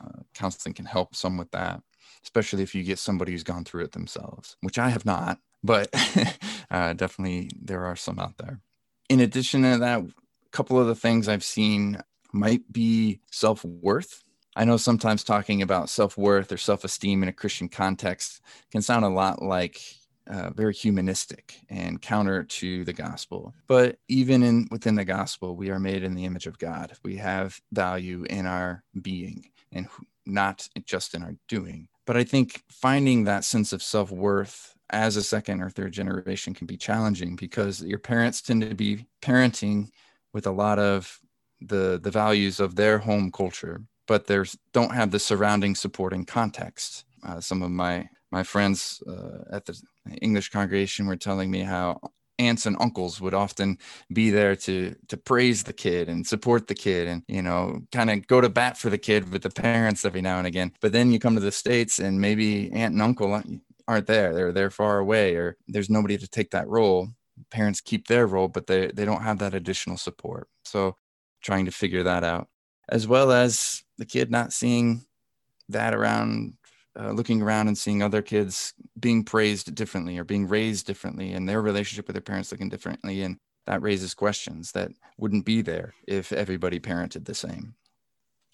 uh, 0.00 0.20
counseling 0.34 0.74
can 0.74 0.86
help 0.86 1.14
some 1.14 1.36
with 1.36 1.50
that, 1.50 1.82
especially 2.22 2.62
if 2.62 2.74
you 2.74 2.82
get 2.82 2.98
somebody 2.98 3.32
who's 3.32 3.42
gone 3.42 3.64
through 3.64 3.84
it 3.84 3.92
themselves, 3.92 4.56
which 4.60 4.78
I 4.78 4.88
have 4.88 5.04
not, 5.04 5.38
but 5.62 5.88
uh, 6.70 6.92
definitely 6.94 7.50
there 7.60 7.84
are 7.84 7.96
some 7.96 8.18
out 8.18 8.38
there. 8.38 8.60
In 9.08 9.20
addition 9.20 9.62
to 9.62 9.78
that, 9.78 10.00
a 10.00 10.50
couple 10.52 10.78
of 10.80 10.86
the 10.86 10.94
things 10.94 11.28
I've 11.28 11.44
seen 11.44 12.00
might 12.32 12.72
be 12.72 13.20
self 13.30 13.64
worth 13.64 14.22
I 14.56 14.64
know 14.64 14.76
sometimes 14.76 15.22
talking 15.22 15.62
about 15.62 15.90
self 15.90 16.16
worth 16.16 16.50
or 16.52 16.56
self 16.56 16.84
esteem 16.84 17.22
in 17.22 17.28
a 17.28 17.32
Christian 17.32 17.68
context 17.68 18.40
can 18.70 18.82
sound 18.82 19.04
a 19.04 19.08
lot 19.08 19.42
like 19.42 19.80
uh, 20.26 20.50
very 20.50 20.74
humanistic 20.74 21.60
and 21.68 22.00
counter 22.00 22.44
to 22.44 22.84
the 22.84 22.92
gospel. 22.92 23.54
But 23.66 23.98
even 24.08 24.42
in 24.42 24.68
within 24.70 24.94
the 24.94 25.04
gospel, 25.04 25.56
we 25.56 25.70
are 25.70 25.78
made 25.80 26.02
in 26.02 26.14
the 26.14 26.24
image 26.24 26.46
of 26.46 26.58
God. 26.58 26.92
We 27.04 27.16
have 27.16 27.60
value 27.72 28.24
in 28.28 28.46
our 28.46 28.82
being 29.00 29.50
and 29.72 29.88
not 30.26 30.68
just 30.84 31.14
in 31.14 31.22
our 31.22 31.34
doing. 31.48 31.88
But 32.06 32.16
I 32.16 32.24
think 32.24 32.62
finding 32.68 33.24
that 33.24 33.44
sense 33.44 33.72
of 33.72 33.82
self 33.82 34.10
worth 34.10 34.74
as 34.90 35.16
a 35.16 35.22
second 35.22 35.62
or 35.62 35.70
third 35.70 35.92
generation 35.92 36.54
can 36.54 36.66
be 36.66 36.76
challenging 36.76 37.36
because 37.36 37.82
your 37.82 37.98
parents 37.98 38.42
tend 38.42 38.62
to 38.62 38.74
be 38.74 39.06
parenting 39.22 39.90
with 40.32 40.46
a 40.46 40.50
lot 40.50 40.78
of 40.78 41.20
the 41.60 42.00
the 42.02 42.10
values 42.10 42.58
of 42.58 42.74
their 42.74 42.98
home 42.98 43.30
culture 43.30 43.82
but 44.10 44.26
they 44.26 44.42
don't 44.72 44.92
have 44.92 45.12
the 45.12 45.20
surrounding 45.20 45.76
supporting 45.76 46.24
context. 46.24 47.04
Uh, 47.22 47.40
some 47.40 47.62
of 47.62 47.70
my 47.70 48.08
my 48.32 48.42
friends 48.42 49.00
uh, 49.08 49.56
at 49.56 49.64
the 49.66 49.80
english 50.20 50.48
congregation 50.50 51.06
were 51.06 51.22
telling 51.28 51.48
me 51.48 51.60
how 51.60 52.00
aunts 52.40 52.66
and 52.66 52.76
uncles 52.80 53.20
would 53.20 53.34
often 53.34 53.78
be 54.12 54.30
there 54.30 54.56
to 54.56 54.96
to 55.06 55.16
praise 55.16 55.62
the 55.62 55.72
kid 55.72 56.08
and 56.08 56.26
support 56.26 56.66
the 56.66 56.74
kid 56.74 57.06
and 57.06 57.22
you 57.28 57.40
know 57.40 57.82
kind 57.92 58.10
of 58.10 58.26
go 58.26 58.40
to 58.40 58.48
bat 58.48 58.76
for 58.76 58.90
the 58.90 58.98
kid 58.98 59.30
with 59.30 59.42
the 59.42 59.56
parents 59.68 60.04
every 60.04 60.22
now 60.22 60.38
and 60.38 60.48
again. 60.48 60.72
But 60.80 60.90
then 60.90 61.12
you 61.12 61.20
come 61.20 61.36
to 61.36 61.48
the 61.48 61.52
states 61.52 62.00
and 62.00 62.20
maybe 62.20 62.72
aunt 62.72 62.94
and 62.94 63.02
uncle 63.02 63.40
aren't 63.86 64.06
there. 64.08 64.34
They're 64.34 64.52
they're 64.52 64.70
far 64.82 64.98
away 64.98 65.36
or 65.36 65.56
there's 65.68 65.90
nobody 65.96 66.18
to 66.18 66.28
take 66.28 66.50
that 66.50 66.68
role. 66.68 67.10
Parents 67.52 67.80
keep 67.80 68.08
their 68.08 68.26
role 68.26 68.48
but 68.48 68.66
they 68.66 68.88
they 68.88 69.04
don't 69.04 69.22
have 69.28 69.38
that 69.38 69.54
additional 69.54 69.98
support. 69.98 70.48
So 70.64 70.96
trying 71.42 71.66
to 71.66 71.78
figure 71.82 72.02
that 72.02 72.24
out 72.24 72.48
as 72.90 73.06
well 73.06 73.32
as 73.32 73.82
the 73.98 74.04
kid 74.04 74.30
not 74.30 74.52
seeing 74.52 75.04
that 75.68 75.94
around 75.94 76.54
uh, 76.98 77.12
looking 77.12 77.40
around 77.40 77.68
and 77.68 77.78
seeing 77.78 78.02
other 78.02 78.20
kids 78.20 78.74
being 78.98 79.24
praised 79.24 79.74
differently 79.74 80.18
or 80.18 80.24
being 80.24 80.48
raised 80.48 80.86
differently 80.86 81.32
and 81.32 81.48
their 81.48 81.62
relationship 81.62 82.06
with 82.06 82.14
their 82.14 82.20
parents 82.20 82.50
looking 82.50 82.68
differently. 82.68 83.22
And 83.22 83.38
that 83.66 83.80
raises 83.80 84.12
questions 84.12 84.72
that 84.72 84.90
wouldn't 85.16 85.44
be 85.44 85.62
there 85.62 85.94
if 86.08 86.32
everybody 86.32 86.80
parented 86.80 87.24
the 87.24 87.34
same. 87.34 87.74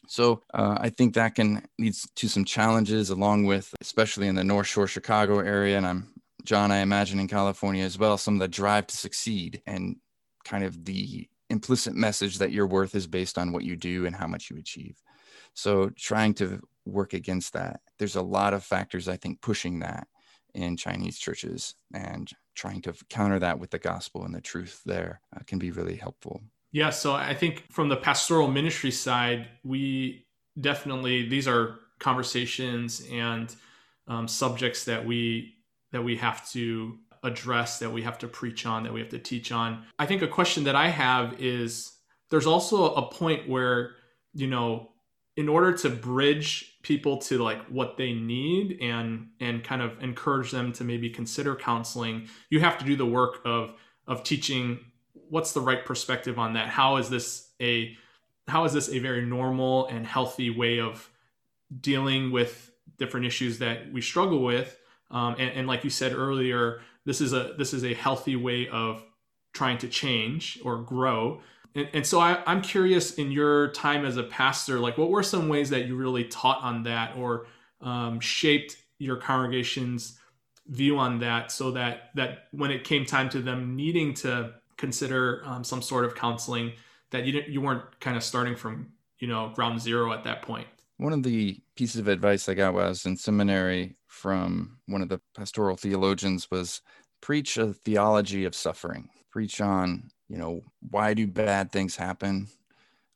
So 0.09 0.43
uh, 0.55 0.77
i 0.81 0.89
think 0.89 1.15
that 1.15 1.35
can 1.35 1.67
lead 1.79 1.95
to 2.15 2.29
some 2.29 2.45
challenges 2.45 3.11
along 3.11 3.47
with 3.47 3.75
especially 3.81 4.29
in 4.29 4.37
the 4.37 4.45
north 4.45 4.69
shore 4.69 4.87
chicago 4.87 5.41
area 5.41 5.77
and 5.77 5.85
i'm 5.85 6.15
john 6.45 6.71
i 6.71 6.79
imagine 6.79 7.19
in 7.19 7.27
california 7.27 7.85
as 7.85 7.99
well 7.99 8.17
some 8.17 8.35
of 8.35 8.41
the 8.41 8.47
drive 8.47 8.87
to 8.87 8.97
succeed 8.97 9.63
and 9.67 9.97
kind 10.45 10.63
of 10.63 10.85
the 10.85 11.29
implicit 11.51 11.95
message 11.95 12.39
that 12.39 12.53
your 12.53 12.67
worth 12.67 12.95
is 12.95 13.07
based 13.07 13.39
on 13.39 13.53
what 13.53 13.65
you 13.65 13.77
do 13.77 14.07
and 14.07 14.17
how 14.17 14.27
much 14.27 14.51
you 14.51 14.57
achieve 14.57 15.01
so 15.57 15.89
trying 15.97 16.35
to 16.35 16.61
work 16.85 17.15
against 17.15 17.55
that. 17.55 17.81
There's 17.99 18.15
a 18.15 18.23
lot 18.23 18.55
of 18.55 18.63
factors, 18.63 19.09
I 19.09 19.17
think, 19.17 19.41
pushing 19.41 19.81
that 19.81 20.07
in 20.55 20.77
Chinese 20.77 21.19
churches 21.19 21.75
and 21.93 22.31
trying 22.55 22.83
to 22.83 22.95
counter 23.09 23.39
that 23.39 23.59
with 23.59 23.71
the 23.71 23.79
gospel 23.79 24.25
and 24.25 24.35
the 24.35 24.41
truth 24.41 24.83
there 24.85 25.21
uh, 25.35 25.41
can 25.47 25.59
be 25.59 25.71
really 25.71 25.97
helpful. 25.97 26.43
Yeah, 26.73 26.91
so 26.91 27.15
I 27.15 27.35
think 27.35 27.65
from 27.73 27.89
the 27.89 27.97
pastoral 27.97 28.49
ministry 28.49 28.91
side, 28.91 29.49
we 29.65 30.27
definitely 30.61 31.27
these 31.29 31.49
are 31.49 31.79
conversations 31.99 33.03
and 33.11 33.55
um, 34.09 34.29
subjects 34.29 34.85
that 34.85 35.05
we 35.07 35.55
that 35.93 36.03
we 36.03 36.17
have 36.17 36.49
to 36.51 36.99
address, 37.27 37.79
that 37.79 37.93
we 37.93 38.03
have 38.03 38.19
to 38.19 38.29
preach 38.29 38.67
on, 38.67 38.85
that 38.85 38.93
we 38.93 39.01
have 39.01 39.11
to 39.11 39.19
teach 39.19 39.53
on. 39.53 39.85
I 39.99 40.07
think 40.07 40.23
a 40.23 40.29
question 40.29 40.65
that 40.65 40.75
I 40.75 40.89
have 40.89 41.41
is 41.41 41.93
there's 42.31 42.47
also 42.47 42.95
a 42.95 43.11
point 43.11 43.49
where 43.49 43.97
you 44.35 44.47
know 44.47 44.91
in 45.37 45.49
order 45.49 45.73
to 45.73 45.91
bridge 45.91 46.79
people 46.83 47.19
to 47.19 47.39
like 47.39 47.63
what 47.67 47.97
they 47.97 48.13
need 48.13 48.79
and 48.81 49.29
and 49.41 49.63
kind 49.63 49.83
of 49.83 50.03
encourage 50.03 50.51
them 50.51 50.73
to 50.73 50.85
maybe 50.85 51.11
consider 51.11 51.55
counseling 51.55 52.29
you 52.51 52.61
have 52.61 52.79
to 52.79 52.85
do 52.85 52.97
the 52.97 53.07
work 53.07 53.41
of 53.45 53.75
of 54.07 54.23
teaching 54.23 54.79
what's 55.29 55.53
the 55.53 55.61
right 55.61 55.85
perspective 55.85 56.39
on 56.39 56.55
that 56.55 56.69
how 56.69 56.97
is 56.97 57.11
this 57.11 57.51
a 57.61 57.97
how 58.49 58.65
is 58.65 58.73
this 58.73 58.89
a 58.89 58.99
very 58.99 59.25
normal 59.25 59.87
and 59.89 60.07
healthy 60.07 60.51
way 60.51 60.81
of 60.81 61.09
dealing 61.81 62.31
with 62.31 62.71
different 62.99 63.27
issues 63.27 63.59
that 63.59 63.93
we 63.93 64.01
struggle 64.01 64.43
with 64.43 64.79
um, 65.11 65.35
and, 65.39 65.51
and 65.51 65.67
like 65.67 65.85
you 65.85 65.91
said 65.91 66.13
earlier 66.13 66.81
this 67.07 67.23
is 67.23 67.33
a 67.33 67.55
this 67.57 67.73
is 67.73 67.85
a 67.85 67.95
healthy 67.95 68.37
way 68.37 68.69
of 68.69 69.03
trying 69.55 69.79
to 69.79 69.89
change 69.89 70.59
or 70.63 70.77
grow. 70.83 71.41
And, 71.75 71.89
and 71.95 72.07
so 72.07 72.21
I, 72.21 72.43
I'm 72.47 72.61
curious 72.61 73.15
in 73.15 73.31
your 73.31 73.69
time 73.69 74.05
as 74.05 74.19
a 74.19 74.23
pastor, 74.23 74.79
like 74.79 74.99
what 74.99 75.09
were 75.09 75.23
some 75.23 75.49
ways 75.49 75.71
that 75.71 75.87
you 75.87 75.97
really 75.97 76.25
taught 76.25 76.63
on 76.63 76.83
that 76.83 77.17
or 77.17 77.47
um, 77.81 78.21
shaped 78.21 78.77
your 78.99 79.17
congregation's 79.17 80.19
view 80.69 80.99
on 80.99 81.21
that 81.21 81.53
so 81.53 81.71
that 81.71 82.11
that 82.15 82.49
when 82.51 82.71
it 82.71 82.85
came 82.85 83.05
time 83.05 83.29
to 83.31 83.41
them 83.41 83.77
needing 83.77 84.13
to 84.13 84.53
consider 84.77 85.43
um, 85.45 85.63
some 85.63 85.81
sort 85.81 86.05
of 86.05 86.15
counseling 86.15 86.73
that 87.11 87.25
you 87.25 87.33
didn't 87.33 87.49
you 87.53 87.61
weren't 87.61 87.85
kind 88.01 88.17
of 88.17 88.25
starting 88.25 88.57
from 88.57 88.93
you 89.21 89.29
know 89.29 89.53
ground 89.55 89.81
zero 89.81 90.13
at 90.13 90.25
that 90.25 90.43
point 90.43 90.67
one 90.99 91.13
of 91.13 91.23
the 91.23 91.61
pieces 91.77 92.01
of 92.01 92.09
advice 92.09 92.49
i 92.49 92.55
got 92.55 92.75
while 92.75 92.87
i 92.87 92.89
was 92.89 93.07
in 93.07 93.17
seminary 93.17 93.97
from 94.07 94.79
one 94.87 95.03
of 95.03 95.09
the 95.09 95.21
pastoral 95.35 95.77
theologians 95.77 96.51
was 96.51 96.83
preach 97.21 97.57
a 97.57 97.73
theology 97.73 98.45
of 98.45 98.55
suffering 98.55 99.09
preach 99.31 99.61
on 99.61 100.11
you 100.29 100.39
know, 100.39 100.63
why 100.91 101.15
do 101.15 101.27
bad 101.27 101.71
things 101.71 101.97
happen? 101.97 102.49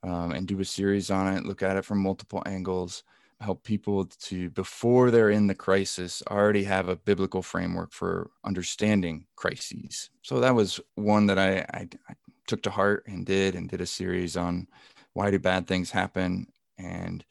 Um, 0.02 0.32
and 0.32 0.46
do 0.46 0.58
a 0.60 0.64
series 0.64 1.10
on 1.10 1.34
it, 1.34 1.44
look 1.44 1.62
at 1.62 1.76
it 1.76 1.84
from 1.84 2.02
multiple 2.02 2.42
angles, 2.46 3.02
help 3.42 3.62
people 3.64 4.06
to, 4.06 4.48
before 4.48 5.10
they're 5.10 5.28
in 5.28 5.46
the 5.46 5.54
crisis, 5.54 6.22
already 6.30 6.64
have 6.64 6.88
a 6.88 6.96
biblical 6.96 7.42
framework 7.42 7.92
for 7.92 8.30
understanding 8.42 9.26
crises. 9.36 10.08
So 10.22 10.40
that 10.40 10.54
was 10.54 10.80
one 10.94 11.26
that 11.26 11.38
I, 11.38 11.58
I, 11.74 11.88
I 12.08 12.14
took 12.46 12.62
to 12.62 12.70
heart 12.70 13.04
and 13.06 13.26
did, 13.26 13.54
and 13.54 13.68
did 13.68 13.82
a 13.82 13.86
series 13.86 14.38
on 14.38 14.68
why 15.12 15.30
do 15.30 15.38
bad 15.38 15.66
things 15.66 15.90
happen. 15.90 16.46
And 16.78 17.22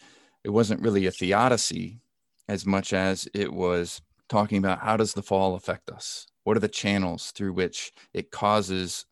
it 0.44 0.50
wasn't 0.50 0.82
really 0.82 1.06
a 1.06 1.12
theodicy 1.12 2.02
as 2.48 2.66
much 2.66 2.94
as 2.94 3.28
it 3.34 3.54
was 3.54 4.02
talking 4.28 4.58
about 4.58 4.80
how 4.80 4.98
does 4.98 5.14
the 5.14 5.24
fall 5.24 5.56
affect 5.56 5.90
us? 5.90 6.28
What 6.44 6.58
are 6.58 6.62
the 6.62 6.68
channels 6.68 7.32
through 7.32 7.54
which 7.54 7.92
it 8.14 8.32
causes 8.32 9.06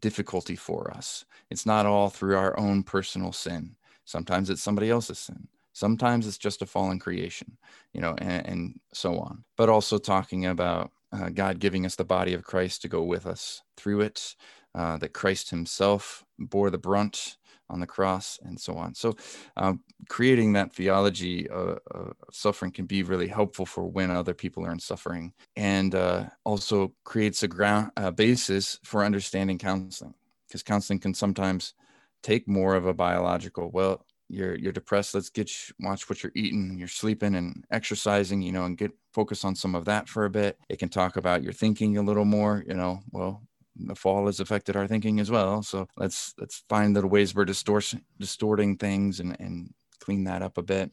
difficulty 0.00 0.56
for 0.56 0.90
us. 0.94 1.24
It's 1.50 1.66
not 1.66 1.86
all 1.86 2.08
through 2.08 2.36
our 2.36 2.58
own 2.58 2.82
personal 2.82 3.32
sin. 3.32 3.76
Sometimes 4.04 4.50
it's 4.50 4.62
somebody 4.62 4.90
else's 4.90 5.18
sin. 5.18 5.48
Sometimes 5.72 6.26
it's 6.26 6.38
just 6.38 6.62
a 6.62 6.66
fallen 6.66 6.98
creation, 6.98 7.56
you 7.92 8.00
know, 8.00 8.14
and, 8.18 8.46
and 8.46 8.80
so 8.92 9.18
on. 9.18 9.44
But 9.56 9.68
also 9.68 9.98
talking 9.98 10.46
about 10.46 10.90
uh, 11.12 11.30
God 11.30 11.60
giving 11.60 11.86
us 11.86 11.96
the 11.96 12.04
body 12.04 12.34
of 12.34 12.44
Christ 12.44 12.82
to 12.82 12.88
go 12.88 13.02
with 13.02 13.26
us 13.26 13.62
through 13.76 14.02
it, 14.02 14.36
uh, 14.74 14.98
that 14.98 15.14
Christ 15.14 15.50
Himself 15.50 16.24
bore 16.38 16.70
the 16.70 16.78
brunt 16.78 17.36
on 17.70 17.80
the 17.80 17.86
cross 17.86 18.38
and 18.42 18.60
so 18.60 18.74
on. 18.76 18.94
So, 18.94 19.14
um, 19.56 19.80
creating 20.08 20.52
that 20.52 20.72
theology 20.72 21.48
uh, 21.48 21.76
of 21.90 22.14
suffering 22.30 22.72
can 22.72 22.86
be 22.86 23.02
really 23.02 23.28
helpful 23.28 23.66
for 23.66 23.86
when 23.86 24.10
other 24.10 24.34
people 24.34 24.64
are 24.66 24.72
in 24.72 24.78
suffering, 24.78 25.32
and 25.56 25.94
uh, 25.94 26.24
also 26.44 26.92
creates 27.04 27.42
a 27.42 27.48
ground 27.48 27.90
a 27.96 28.12
basis 28.12 28.78
for 28.84 29.04
understanding 29.04 29.58
counseling, 29.58 30.14
because 30.46 30.62
counseling 30.62 30.98
can 30.98 31.14
sometimes 31.14 31.74
take 32.22 32.46
more 32.48 32.74
of 32.74 32.86
a 32.86 32.94
biological. 32.94 33.70
Well, 33.70 34.04
you're 34.28 34.56
you're 34.56 34.72
depressed. 34.72 35.14
Let's 35.14 35.30
get 35.30 35.50
you, 35.50 35.74
watch 35.80 36.08
what 36.08 36.22
you're 36.22 36.32
eating, 36.34 36.76
you're 36.78 36.88
sleeping, 36.88 37.34
and 37.34 37.64
exercising. 37.70 38.42
You 38.42 38.52
know, 38.52 38.64
and 38.64 38.78
get 38.78 38.92
focus 39.12 39.44
on 39.44 39.54
some 39.54 39.74
of 39.74 39.84
that 39.86 40.08
for 40.08 40.24
a 40.24 40.30
bit. 40.30 40.58
It 40.68 40.78
can 40.78 40.88
talk 40.88 41.16
about 41.16 41.42
your 41.42 41.52
thinking 41.52 41.98
a 41.98 42.02
little 42.02 42.24
more. 42.24 42.64
You 42.66 42.74
know, 42.74 43.00
well, 43.10 43.42
the 43.76 43.94
fall 43.94 44.26
has 44.26 44.40
affected 44.40 44.76
our 44.76 44.86
thinking 44.86 45.20
as 45.20 45.30
well. 45.30 45.62
So 45.62 45.88
let's 45.96 46.34
let's 46.38 46.64
find 46.68 46.94
little 46.94 47.10
ways 47.10 47.34
we're 47.34 47.44
distortion 47.44 48.04
distorting 48.18 48.76
things 48.76 49.20
and 49.20 49.36
and 49.40 49.72
clean 50.00 50.24
that 50.24 50.42
up 50.42 50.58
a 50.58 50.62
bit. 50.62 50.90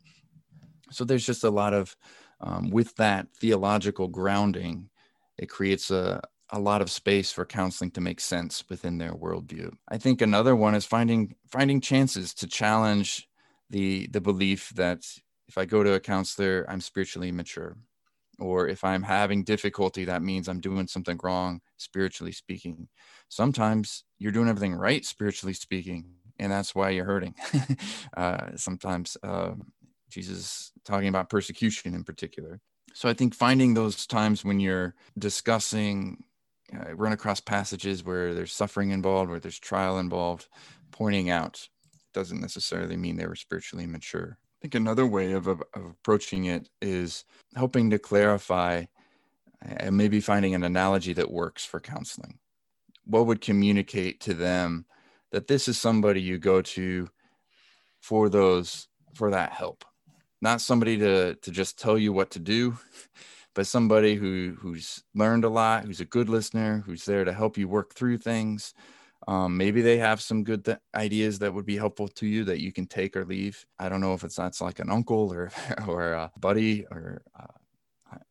So 0.92 1.04
there's 1.04 1.26
just 1.26 1.44
a 1.44 1.50
lot 1.50 1.74
of 1.74 1.96
um, 2.42 2.70
with 2.70 2.96
that 2.96 3.28
theological 3.36 4.08
grounding, 4.08 4.89
it 5.38 5.50
creates 5.50 5.92
a 5.92 6.22
a 6.52 6.60
lot 6.60 6.82
of 6.82 6.89
space 6.89 7.32
for 7.32 7.46
counseling 7.46 7.92
to 7.92 8.02
make 8.02 8.20
sense 8.20 8.63
within 8.70 8.98
their 8.98 9.13
worldview. 9.13 9.72
I 9.88 10.00
think 10.00 10.22
another 10.22 10.56
one 10.56 10.74
is 10.74 10.86
finding 10.86 11.36
finding 11.52 11.82
chances 11.82 12.34
to 12.36 12.48
challenge 12.48 13.28
the 13.70 14.08
the 14.08 14.22
belief 14.22 14.70
that 14.76 15.06
if 15.48 15.58
I 15.58 15.65
go 15.65 15.84
to 15.84 15.94
a 15.94 16.00
counselor, 16.00 16.65
I'm 16.70 16.82
spiritually 16.82 17.32
mature 17.32 17.78
or 18.39 18.67
if 18.67 18.84
I'm 18.84 19.04
having 19.04 19.43
difficulty, 19.43 20.06
that 20.06 20.21
means 20.21 20.47
I'm 20.47 20.60
doing 20.60 20.88
something 20.88 21.19
wrong, 21.21 21.62
spiritually 21.78 22.32
speaking. 22.32 22.88
Sometimes 23.30 24.04
you're 24.17 24.32
doing 24.32 24.49
everything 24.49 24.75
right, 24.75 25.06
spiritually 25.06 25.54
speaking, 25.54 26.06
and 26.39 26.52
that's 26.52 26.73
why 26.73 26.89
you're 26.89 27.06
hurting. 27.06 27.36
uh, 28.17 28.56
sometimes 28.56 29.17
uh, 29.23 29.52
Jesus 30.10 30.71
talking 30.86 31.08
about 31.08 31.30
persecution 31.30 31.93
in 31.93 32.04
particular. 32.04 32.60
So 32.93 33.08
I 33.08 33.13
think 33.13 33.36
finding 33.36 33.73
those 33.73 34.08
times 34.08 34.43
when 34.43 34.60
you're 34.60 34.95
discussing, 35.17 36.23
uh, 36.73 36.95
run 36.95 37.13
across 37.13 37.39
passages 37.39 38.04
where 38.04 38.34
there's 38.34 38.54
suffering 38.54 38.91
involved, 38.91 39.30
where 39.30 39.39
there's 39.39 39.60
trial 39.60 39.99
involved, 39.99 40.47
pointing 40.91 41.30
out 41.30 41.67
doesn't 42.13 42.41
necessarily 42.41 42.97
mean 42.97 43.15
they 43.15 43.28
were 43.28 43.36
spiritually 43.36 43.86
mature. 43.86 44.38
I 44.60 44.62
think 44.62 44.76
another 44.76 45.06
way 45.06 45.32
of, 45.32 45.48
of, 45.48 45.63
of 45.74 45.86
approaching 45.86 46.45
it 46.45 46.69
is 46.82 47.24
helping 47.56 47.89
to 47.91 48.00
clarify 48.00 48.86
and 49.62 49.95
maybe 49.95 50.19
finding 50.19 50.54
an 50.54 50.63
analogy 50.63 51.13
that 51.13 51.32
works 51.32 51.65
for 51.65 51.80
counseling. 51.80 52.39
What 53.06 53.26
would 53.26 53.41
communicate 53.41 54.19
to 54.22 54.34
them 54.34 54.86
that 55.32 55.48
this 55.48 55.67
is 55.67 55.78
somebody 55.78 56.22
you 56.22 56.38
go 56.38 56.62
to 56.62 57.10
for 58.02 58.30
those 58.30 58.88
for 59.13 59.32
that 59.32 59.52
help 59.52 59.86
not 60.41 60.62
somebody 60.62 60.98
to 60.98 61.36
to 61.36 61.52
just 61.52 61.80
tell 61.80 61.98
you 61.98 62.13
what 62.13 62.32
to 62.32 62.39
do, 62.39 62.78
but 63.54 63.67
somebody 63.67 64.15
who 64.15 64.56
who's 64.60 65.04
learned 65.13 65.43
a 65.43 65.50
lot, 65.50 65.86
who's 65.86 66.00
a 66.00 66.06
good 66.06 66.30
listener, 66.30 66.84
who's 66.86 67.06
there 67.06 67.26
to 67.26 67.34
help 67.34 67.58
you 67.58 67.67
work 67.67 67.93
through 67.93 68.17
things. 68.17 68.74
Um, 69.27 69.58
maybe 69.58 69.82
they 69.82 69.97
have 69.97 70.21
some 70.21 70.43
good 70.43 70.65
th- 70.65 70.77
ideas 70.95 71.39
that 71.39 71.53
would 71.53 71.65
be 71.65 71.77
helpful 71.77 72.08
to 72.08 72.25
you 72.25 72.43
that 72.45 72.62
you 72.62 72.71
can 72.71 72.88
take 72.88 73.15
or 73.15 73.25
leave. 73.25 73.65
I 73.77 73.89
don't 73.89 74.01
know 74.01 74.13
if 74.13 74.23
it's 74.23 74.36
that's 74.36 74.62
like 74.62 74.79
an 74.79 74.89
uncle 74.89 75.32
or 75.34 75.51
or 75.88 76.13
a 76.13 76.32
buddy 76.39 76.86
or 76.89 77.21
uh, 77.38 77.45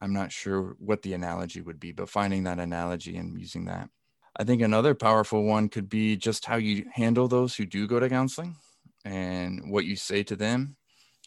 I'm 0.00 0.12
not 0.12 0.32
sure 0.32 0.76
what 0.78 1.02
the 1.02 1.12
analogy 1.12 1.60
would 1.60 1.78
be, 1.78 1.92
but 1.92 2.08
finding 2.08 2.44
that 2.44 2.58
analogy 2.58 3.16
and 3.16 3.38
using 3.38 3.66
that. 3.66 3.90
I 4.36 4.44
think 4.44 4.62
another 4.62 4.94
powerful 4.94 5.44
one 5.44 5.68
could 5.68 5.88
be 5.88 6.16
just 6.16 6.44
how 6.44 6.56
you 6.56 6.86
handle 6.92 7.28
those 7.28 7.56
who 7.56 7.66
do 7.66 7.86
go 7.86 7.98
to 8.00 8.08
counseling 8.08 8.56
and 9.04 9.70
what 9.70 9.84
you 9.84 9.96
say 9.96 10.22
to 10.24 10.36
them, 10.36 10.76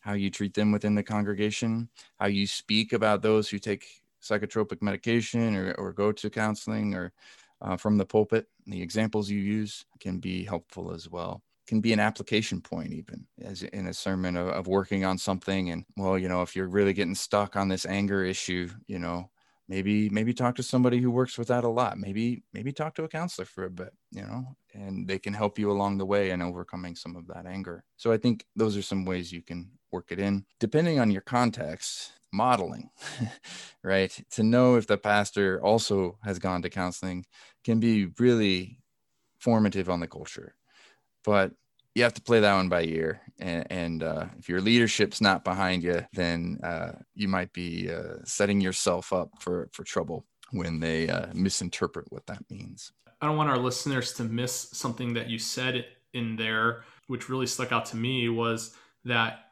how 0.01 0.13
you 0.13 0.29
treat 0.29 0.53
them 0.53 0.71
within 0.71 0.95
the 0.95 1.03
congregation, 1.03 1.89
how 2.19 2.27
you 2.27 2.47
speak 2.47 2.93
about 2.93 3.21
those 3.21 3.49
who 3.49 3.59
take 3.59 3.85
psychotropic 4.23 4.81
medication 4.81 5.55
or, 5.55 5.73
or 5.73 5.91
go 5.91 6.11
to 6.11 6.29
counseling 6.29 6.93
or 6.93 7.11
uh, 7.61 7.77
from 7.77 7.97
the 7.97 8.05
pulpit. 8.05 8.47
The 8.67 8.81
examples 8.81 9.29
you 9.29 9.39
use 9.39 9.85
can 9.99 10.19
be 10.19 10.43
helpful 10.43 10.91
as 10.91 11.09
well 11.09 11.41
can 11.67 11.79
be 11.79 11.93
an 11.93 12.01
application 12.01 12.59
point 12.59 12.91
even 12.91 13.25
as 13.41 13.63
in 13.63 13.87
a 13.87 13.93
sermon 13.93 14.35
of, 14.35 14.49
of 14.49 14.67
working 14.67 15.05
on 15.05 15.17
something 15.17 15.69
and 15.69 15.85
well 15.95 16.17
you 16.17 16.27
know 16.27 16.41
if 16.41 16.53
you're 16.53 16.67
really 16.67 16.91
getting 16.91 17.15
stuck 17.15 17.55
on 17.55 17.69
this 17.69 17.85
anger 17.85 18.25
issue 18.25 18.67
you 18.87 18.99
know 18.99 19.29
maybe 19.67 20.09
maybe 20.09 20.33
talk 20.33 20.55
to 20.55 20.63
somebody 20.63 20.99
who 20.99 21.11
works 21.11 21.37
with 21.37 21.47
that 21.49 21.63
a 21.63 21.69
lot. 21.69 21.97
Maybe 21.97 22.43
maybe 22.53 22.71
talk 22.71 22.95
to 22.95 23.03
a 23.03 23.07
counselor 23.07 23.45
for 23.45 23.65
a 23.65 23.69
bit 23.69 23.93
you 24.11 24.21
know 24.23 24.55
and 24.73 25.07
they 25.07 25.19
can 25.19 25.33
help 25.33 25.59
you 25.59 25.71
along 25.71 25.97
the 25.97 26.05
way 26.05 26.31
in 26.31 26.41
overcoming 26.41 26.95
some 26.95 27.15
of 27.15 27.27
that 27.27 27.45
anger. 27.45 27.83
So 27.97 28.11
i 28.11 28.17
think 28.17 28.45
those 28.55 28.77
are 28.77 28.81
some 28.81 29.05
ways 29.05 29.31
you 29.31 29.41
can 29.41 29.71
work 29.91 30.11
it 30.11 30.19
in. 30.19 30.45
Depending 30.59 30.99
on 30.99 31.11
your 31.11 31.21
context 31.21 32.13
modeling 32.33 32.89
right? 33.83 34.23
To 34.31 34.43
know 34.43 34.75
if 34.75 34.87
the 34.87 34.97
pastor 34.97 35.61
also 35.63 36.17
has 36.23 36.39
gone 36.39 36.61
to 36.61 36.69
counseling 36.69 37.25
can 37.63 37.79
be 37.79 38.07
really 38.19 38.79
formative 39.39 39.89
on 39.89 39.99
the 39.99 40.07
culture. 40.07 40.55
But 41.23 41.53
you 41.95 42.03
have 42.03 42.13
to 42.13 42.21
play 42.21 42.39
that 42.39 42.55
one 42.55 42.69
by 42.69 42.83
ear. 42.83 43.21
And, 43.39 43.67
and 43.69 44.03
uh, 44.03 44.25
if 44.37 44.47
your 44.47 44.61
leadership's 44.61 45.21
not 45.21 45.43
behind 45.43 45.83
you, 45.83 46.05
then 46.13 46.59
uh, 46.63 46.93
you 47.13 47.27
might 47.27 47.51
be 47.53 47.89
uh, 47.91 48.17
setting 48.23 48.61
yourself 48.61 49.11
up 49.11 49.29
for, 49.39 49.69
for 49.73 49.83
trouble 49.83 50.25
when 50.51 50.79
they 50.79 51.09
uh, 51.09 51.27
misinterpret 51.33 52.11
what 52.11 52.25
that 52.27 52.43
means. 52.49 52.91
I 53.21 53.27
don't 53.27 53.37
want 53.37 53.49
our 53.49 53.57
listeners 53.57 54.13
to 54.13 54.23
miss 54.23 54.69
something 54.73 55.13
that 55.13 55.29
you 55.29 55.37
said 55.37 55.85
in 56.13 56.35
there, 56.35 56.83
which 57.07 57.29
really 57.29 57.47
stuck 57.47 57.71
out 57.71 57.85
to 57.87 57.97
me 57.97 58.29
was 58.29 58.75
that 59.05 59.45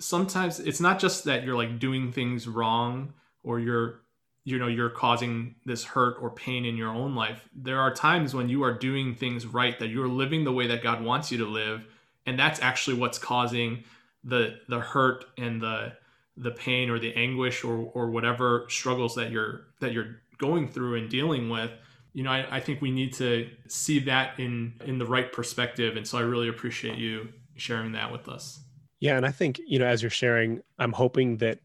sometimes 0.00 0.60
it's 0.60 0.80
not 0.80 0.98
just 0.98 1.24
that 1.24 1.44
you're 1.44 1.56
like 1.56 1.78
doing 1.78 2.12
things 2.12 2.48
wrong 2.48 3.12
or 3.42 3.60
you're 3.60 4.00
you 4.44 4.58
know 4.58 4.66
you're 4.66 4.90
causing 4.90 5.54
this 5.66 5.84
hurt 5.84 6.16
or 6.20 6.30
pain 6.30 6.64
in 6.64 6.76
your 6.76 6.88
own 6.88 7.14
life 7.14 7.48
there 7.54 7.80
are 7.80 7.92
times 7.92 8.34
when 8.34 8.48
you 8.48 8.62
are 8.62 8.72
doing 8.72 9.14
things 9.14 9.46
right 9.46 9.78
that 9.78 9.88
you're 9.88 10.08
living 10.08 10.44
the 10.44 10.52
way 10.52 10.66
that 10.66 10.82
god 10.82 11.02
wants 11.02 11.30
you 11.30 11.38
to 11.38 11.46
live 11.46 11.86
and 12.26 12.38
that's 12.38 12.60
actually 12.60 12.96
what's 12.96 13.18
causing 13.18 13.84
the 14.24 14.58
the 14.68 14.80
hurt 14.80 15.24
and 15.38 15.60
the 15.60 15.92
the 16.36 16.50
pain 16.50 16.90
or 16.90 16.98
the 16.98 17.14
anguish 17.14 17.64
or 17.64 17.90
or 17.94 18.10
whatever 18.10 18.66
struggles 18.68 19.14
that 19.14 19.30
you're 19.30 19.62
that 19.80 19.92
you're 19.92 20.20
going 20.38 20.68
through 20.68 20.96
and 20.96 21.10
dealing 21.10 21.50
with. 21.50 21.70
You 22.12 22.24
know 22.24 22.30
I, 22.30 22.56
I 22.56 22.60
think 22.60 22.80
we 22.80 22.90
need 22.90 23.12
to 23.14 23.48
see 23.68 24.00
that 24.00 24.38
in 24.38 24.74
in 24.84 24.98
the 24.98 25.06
right 25.06 25.32
perspective 25.32 25.96
and 25.96 26.06
so 26.06 26.18
i 26.18 26.22
really 26.22 26.48
appreciate 26.48 26.98
you 26.98 27.28
sharing 27.56 27.92
that 27.92 28.10
with 28.10 28.28
us. 28.28 28.64
Yeah 28.98 29.16
and 29.16 29.24
i 29.24 29.30
think 29.30 29.60
you 29.66 29.78
know 29.78 29.86
as 29.86 30.02
you're 30.02 30.10
sharing 30.10 30.60
i'm 30.78 30.92
hoping 30.92 31.38
that 31.38 31.60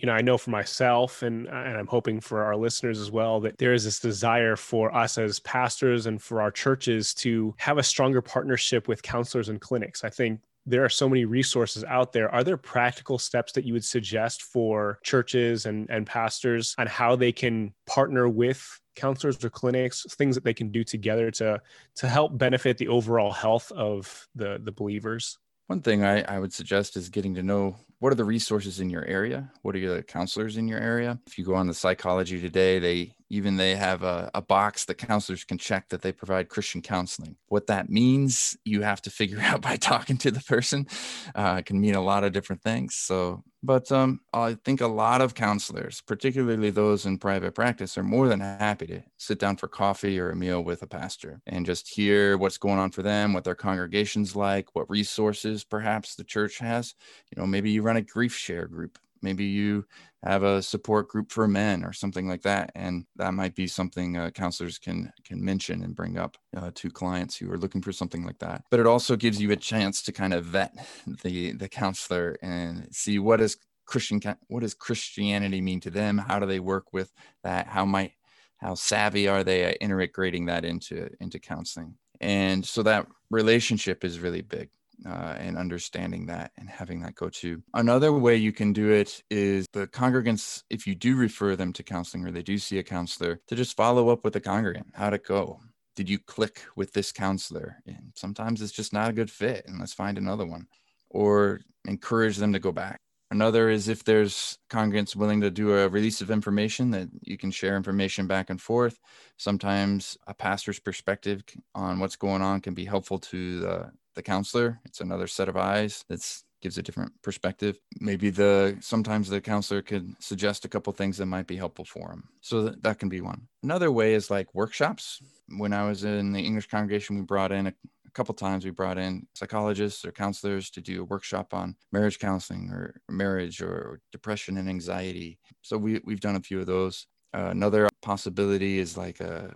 you 0.00 0.06
know, 0.06 0.12
I 0.12 0.20
know 0.20 0.38
for 0.38 0.50
myself 0.50 1.22
and 1.22 1.46
and 1.48 1.76
I'm 1.76 1.86
hoping 1.86 2.20
for 2.20 2.44
our 2.44 2.56
listeners 2.56 2.98
as 2.98 3.10
well 3.10 3.40
that 3.40 3.58
there 3.58 3.72
is 3.72 3.84
this 3.84 3.98
desire 3.98 4.56
for 4.56 4.94
us 4.94 5.18
as 5.18 5.40
pastors 5.40 6.06
and 6.06 6.20
for 6.22 6.40
our 6.40 6.50
churches 6.50 7.14
to 7.14 7.54
have 7.58 7.78
a 7.78 7.82
stronger 7.82 8.22
partnership 8.22 8.88
with 8.88 9.02
counselors 9.02 9.48
and 9.48 9.60
clinics. 9.60 10.04
I 10.04 10.10
think 10.10 10.40
there 10.66 10.84
are 10.84 10.88
so 10.90 11.08
many 11.08 11.24
resources 11.24 11.82
out 11.84 12.12
there. 12.12 12.32
Are 12.32 12.44
there 12.44 12.56
practical 12.56 13.18
steps 13.18 13.52
that 13.52 13.64
you 13.64 13.72
would 13.72 13.84
suggest 13.84 14.42
for 14.42 14.98
churches 15.02 15.66
and, 15.66 15.88
and 15.88 16.06
pastors 16.06 16.74
on 16.78 16.86
how 16.86 17.16
they 17.16 17.32
can 17.32 17.72
partner 17.86 18.28
with 18.28 18.80
counselors 18.94 19.42
or 19.42 19.50
clinics, 19.50 20.04
things 20.16 20.34
that 20.34 20.44
they 20.44 20.54
can 20.54 20.70
do 20.70 20.84
together 20.84 21.30
to 21.30 21.60
to 21.96 22.08
help 22.08 22.36
benefit 22.36 22.78
the 22.78 22.88
overall 22.88 23.32
health 23.32 23.72
of 23.72 24.28
the 24.34 24.60
the 24.62 24.72
believers? 24.72 25.38
One 25.66 25.82
thing 25.82 26.04
I, 26.04 26.22
I 26.22 26.38
would 26.38 26.52
suggest 26.52 26.96
is 26.96 27.08
getting 27.08 27.34
to 27.34 27.42
know 27.42 27.76
what 27.98 28.12
are 28.12 28.16
the 28.16 28.24
resources 28.24 28.80
in 28.80 28.90
your 28.90 29.04
area? 29.04 29.50
What 29.62 29.74
are 29.74 29.96
the 29.96 30.02
counselors 30.02 30.56
in 30.56 30.68
your 30.68 30.78
area? 30.78 31.18
If 31.26 31.38
you 31.38 31.44
go 31.44 31.54
on 31.54 31.66
the 31.66 31.74
psychology 31.74 32.40
today, 32.40 32.78
they 32.78 33.14
even 33.30 33.56
they 33.56 33.76
have 33.76 34.02
a, 34.02 34.30
a 34.34 34.40
box 34.40 34.84
that 34.86 34.94
counselors 34.94 35.44
can 35.44 35.58
check 35.58 35.88
that 35.88 36.02
they 36.02 36.12
provide 36.12 36.48
Christian 36.48 36.80
counseling. 36.80 37.36
What 37.46 37.66
that 37.66 37.90
means, 37.90 38.56
you 38.64 38.82
have 38.82 39.02
to 39.02 39.10
figure 39.18 39.40
out 39.40 39.60
by 39.60 39.76
talking 39.76 40.16
to 40.18 40.30
the 40.30 40.40
person. 40.40 40.86
Uh, 41.34 41.56
it 41.58 41.66
can 41.66 41.80
mean 41.80 41.94
a 41.94 42.00
lot 42.00 42.24
of 42.24 42.32
different 42.32 42.62
things. 42.62 42.94
So, 42.94 43.42
but 43.62 43.90
um, 43.90 44.20
I 44.32 44.54
think 44.64 44.80
a 44.80 44.86
lot 44.86 45.20
of 45.20 45.34
counselors, 45.34 46.00
particularly 46.00 46.70
those 46.70 47.06
in 47.06 47.18
private 47.18 47.54
practice, 47.54 47.98
are 47.98 48.04
more 48.04 48.28
than 48.28 48.40
happy 48.40 48.86
to 48.86 49.02
sit 49.16 49.38
down 49.38 49.56
for 49.56 49.68
coffee 49.68 50.18
or 50.18 50.30
a 50.30 50.36
meal 50.36 50.62
with 50.62 50.82
a 50.82 50.86
pastor 50.86 51.40
and 51.46 51.66
just 51.66 51.88
hear 51.88 52.38
what's 52.38 52.58
going 52.58 52.78
on 52.78 52.92
for 52.92 53.02
them, 53.02 53.32
what 53.32 53.44
their 53.44 53.56
congregation's 53.56 54.36
like, 54.36 54.74
what 54.74 54.88
resources 54.88 55.64
perhaps 55.64 56.14
the 56.14 56.24
church 56.24 56.58
has. 56.58 56.94
You 57.34 57.40
know, 57.40 57.46
maybe 57.46 57.70
you 57.70 57.82
run 57.82 57.96
a 57.96 58.02
grief 58.02 58.34
share 58.34 58.66
group 58.66 58.98
maybe 59.22 59.44
you 59.44 59.84
have 60.24 60.42
a 60.42 60.62
support 60.62 61.08
group 61.08 61.30
for 61.30 61.46
men 61.46 61.84
or 61.84 61.92
something 61.92 62.28
like 62.28 62.42
that 62.42 62.72
and 62.74 63.04
that 63.16 63.34
might 63.34 63.54
be 63.54 63.66
something 63.66 64.16
uh, 64.16 64.30
counselors 64.30 64.78
can 64.78 65.12
can 65.24 65.44
mention 65.44 65.82
and 65.82 65.94
bring 65.94 66.18
up 66.18 66.36
uh, 66.56 66.70
to 66.74 66.90
clients 66.90 67.36
who 67.36 67.50
are 67.50 67.58
looking 67.58 67.82
for 67.82 67.92
something 67.92 68.24
like 68.24 68.38
that. 68.38 68.64
But 68.70 68.80
it 68.80 68.86
also 68.86 69.16
gives 69.16 69.40
you 69.40 69.52
a 69.52 69.56
chance 69.56 70.02
to 70.02 70.12
kind 70.12 70.34
of 70.34 70.44
vet 70.44 70.74
the 71.22 71.52
the 71.52 71.68
counselor 71.68 72.36
and 72.42 72.88
see 72.90 73.18
what 73.18 73.40
is 73.40 73.56
christian 73.86 74.20
what 74.48 74.60
does 74.60 74.74
christianity 74.74 75.60
mean 75.60 75.80
to 75.80 75.90
them? 75.90 76.18
How 76.18 76.38
do 76.38 76.46
they 76.46 76.60
work 76.60 76.92
with 76.92 77.12
that? 77.44 77.66
How 77.66 77.84
might 77.84 78.12
how 78.58 78.74
savvy 78.74 79.28
are 79.28 79.44
they 79.44 79.64
at 79.64 79.78
integrating 79.80 80.46
that 80.46 80.64
into 80.64 81.08
into 81.20 81.38
counseling? 81.38 81.94
And 82.20 82.66
so 82.66 82.82
that 82.82 83.06
relationship 83.30 84.04
is 84.04 84.18
really 84.18 84.42
big 84.42 84.70
uh, 85.06 85.36
and 85.38 85.56
understanding 85.56 86.26
that 86.26 86.52
and 86.56 86.68
having 86.68 87.00
that 87.02 87.14
go 87.14 87.28
to. 87.28 87.62
Another 87.74 88.12
way 88.12 88.36
you 88.36 88.52
can 88.52 88.72
do 88.72 88.90
it 88.90 89.22
is 89.30 89.66
the 89.72 89.86
congregants, 89.86 90.62
if 90.70 90.86
you 90.86 90.94
do 90.94 91.16
refer 91.16 91.56
them 91.56 91.72
to 91.74 91.82
counseling 91.82 92.26
or 92.26 92.30
they 92.30 92.42
do 92.42 92.58
see 92.58 92.78
a 92.78 92.82
counselor, 92.82 93.40
to 93.46 93.54
just 93.54 93.76
follow 93.76 94.08
up 94.08 94.24
with 94.24 94.32
the 94.32 94.40
congregant. 94.40 94.88
How'd 94.94 95.14
it 95.14 95.24
go? 95.26 95.60
Did 95.96 96.08
you 96.08 96.18
click 96.18 96.62
with 96.76 96.92
this 96.92 97.12
counselor? 97.12 97.76
And 97.86 98.12
sometimes 98.14 98.62
it's 98.62 98.72
just 98.72 98.92
not 98.92 99.10
a 99.10 99.12
good 99.12 99.30
fit, 99.30 99.64
and 99.66 99.78
let's 99.80 99.94
find 99.94 100.18
another 100.18 100.46
one. 100.46 100.66
Or 101.10 101.60
encourage 101.86 102.36
them 102.36 102.52
to 102.52 102.58
go 102.58 102.70
back. 102.70 103.00
Another 103.30 103.68
is 103.68 103.88
if 103.88 104.04
there's 104.04 104.58
congregants 104.70 105.14
willing 105.14 105.42
to 105.42 105.50
do 105.50 105.74
a 105.74 105.88
release 105.88 106.22
of 106.22 106.30
information 106.30 106.90
that 106.92 107.08
you 107.22 107.36
can 107.36 107.50
share 107.50 107.76
information 107.76 108.26
back 108.26 108.48
and 108.48 108.60
forth. 108.60 108.98
Sometimes 109.36 110.16
a 110.26 110.32
pastor's 110.32 110.78
perspective 110.78 111.42
on 111.74 112.00
what's 112.00 112.16
going 112.16 112.40
on 112.40 112.62
can 112.62 112.72
be 112.72 112.86
helpful 112.86 113.18
to 113.18 113.60
the 113.60 113.92
the 114.18 114.22
counselor. 114.22 114.80
It's 114.84 115.00
another 115.00 115.28
set 115.28 115.48
of 115.48 115.56
eyes 115.56 116.04
that 116.08 116.20
gives 116.60 116.76
a 116.76 116.82
different 116.82 117.12
perspective. 117.22 117.78
Maybe 118.00 118.30
the 118.30 118.76
sometimes 118.80 119.28
the 119.28 119.40
counselor 119.40 119.80
could 119.80 120.12
suggest 120.20 120.64
a 120.64 120.68
couple 120.68 120.92
things 120.92 121.16
that 121.18 121.26
might 121.26 121.46
be 121.46 121.56
helpful 121.56 121.84
for 121.84 122.08
them. 122.08 122.28
So 122.40 122.64
that, 122.64 122.82
that 122.82 122.98
can 122.98 123.08
be 123.08 123.20
one. 123.20 123.46
Another 123.62 123.92
way 123.92 124.14
is 124.14 124.28
like 124.28 124.54
workshops. 124.54 125.22
When 125.56 125.72
I 125.72 125.86
was 125.86 126.02
in 126.02 126.32
the 126.32 126.40
English 126.40 126.66
congregation, 126.66 127.16
we 127.16 127.22
brought 127.22 127.52
in 127.52 127.68
a, 127.68 127.74
a 128.06 128.10
couple 128.10 128.34
times 128.34 128.64
we 128.64 128.72
brought 128.72 128.98
in 128.98 129.28
psychologists 129.34 130.04
or 130.04 130.10
counselors 130.10 130.68
to 130.70 130.80
do 130.80 131.02
a 131.02 131.04
workshop 131.04 131.54
on 131.54 131.76
marriage 131.92 132.18
counseling 132.18 132.70
or 132.70 133.00
marriage 133.08 133.62
or 133.62 134.00
depression 134.10 134.58
and 134.58 134.68
anxiety. 134.68 135.38
So 135.62 135.78
we 135.78 136.00
we've 136.04 136.26
done 136.26 136.36
a 136.36 136.40
few 136.48 136.58
of 136.58 136.66
those. 136.66 137.06
Uh, 137.32 137.50
another 137.50 137.88
possibility 138.02 138.80
is 138.80 138.96
like 138.96 139.20
a 139.20 139.54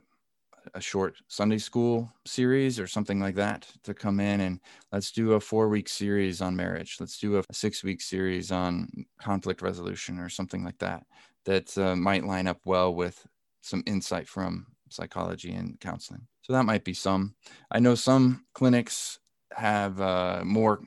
a 0.75 0.81
short 0.81 1.17
Sunday 1.29 1.59
school 1.59 2.13
series 2.25 2.79
or 2.79 2.87
something 2.87 3.21
like 3.21 3.35
that 3.35 3.67
to 3.85 3.95
come 3.95 4.21
in 4.21 4.41
and 4.41 4.61
let's 4.93 5.11
do 5.11 5.33
a 5.33 5.41
four 5.41 5.69
week 5.69 5.89
series 5.89 6.41
on 6.41 6.57
marriage. 6.57 6.97
Let's 7.01 7.19
do 7.19 7.39
a 7.39 7.45
six 7.53 7.83
week 7.83 8.01
series 8.01 8.51
on 8.53 8.89
conflict 9.21 9.63
resolution 9.63 10.19
or 10.19 10.29
something 10.29 10.65
like 10.65 10.79
that 10.79 11.05
that 11.45 11.77
uh, 11.77 11.97
might 11.97 12.25
line 12.25 12.47
up 12.47 12.61
well 12.65 12.95
with 12.95 13.27
some 13.61 13.83
insight 13.87 14.29
from 14.29 14.67
psychology 14.89 15.53
and 15.53 15.79
counseling. 15.81 16.27
So 16.43 16.53
that 16.53 16.65
might 16.65 16.85
be 16.85 16.95
some. 16.95 17.35
I 17.71 17.79
know 17.79 17.95
some 17.95 18.45
clinics 18.55 19.19
have 19.53 20.01
uh, 20.01 20.43
more 20.45 20.83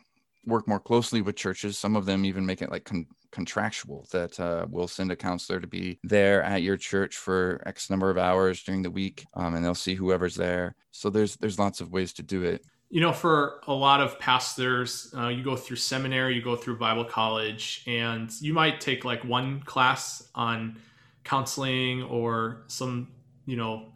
work 0.45 0.67
more 0.67 0.79
closely 0.79 1.21
with 1.21 1.35
churches. 1.35 1.77
Some 1.77 1.95
of 1.95 2.05
them 2.05 2.25
even 2.25 2.45
make 2.45 2.61
it 2.61 2.71
like 2.71 2.85
con- 2.85 3.07
contractual 3.39 3.99
that 4.11 4.39
uh, 4.39 4.65
we'll 4.73 4.87
send 4.87 5.11
a 5.11 5.15
counselor 5.15 5.59
to 5.59 5.67
be 5.67 5.99
there 6.03 6.39
at 6.53 6.61
your 6.63 6.77
church 6.77 7.13
for 7.25 7.61
X 7.65 7.89
number 7.89 8.09
of 8.09 8.17
hours 8.17 8.63
during 8.63 8.81
the 8.83 8.95
week, 9.01 9.17
um, 9.33 9.53
and 9.53 9.61
they'll 9.63 9.83
see 9.87 9.95
whoever's 9.95 10.35
there. 10.35 10.73
So 10.91 11.09
there's 11.11 11.35
there's 11.41 11.59
lots 11.59 11.81
of 11.81 11.91
ways 11.91 12.13
to 12.13 12.23
do 12.23 12.39
it. 12.43 12.61
you 12.89 13.01
know, 13.01 13.11
for 13.11 13.61
a 13.67 13.73
lot 13.73 13.99
of 13.99 14.19
pastors, 14.19 15.13
uh, 15.17 15.27
you 15.27 15.43
go 15.43 15.55
through 15.55 15.77
seminary, 15.77 16.35
you 16.35 16.41
go 16.41 16.55
through 16.55 16.77
Bible 16.77 17.05
college, 17.05 17.83
and 17.87 18.31
you 18.39 18.53
might 18.53 18.79
take 18.79 19.03
like 19.03 19.23
one 19.23 19.61
class 19.61 20.29
on 20.35 20.79
counseling 21.23 22.03
or 22.03 22.63
some, 22.67 23.09
you 23.45 23.57
know, 23.57 23.91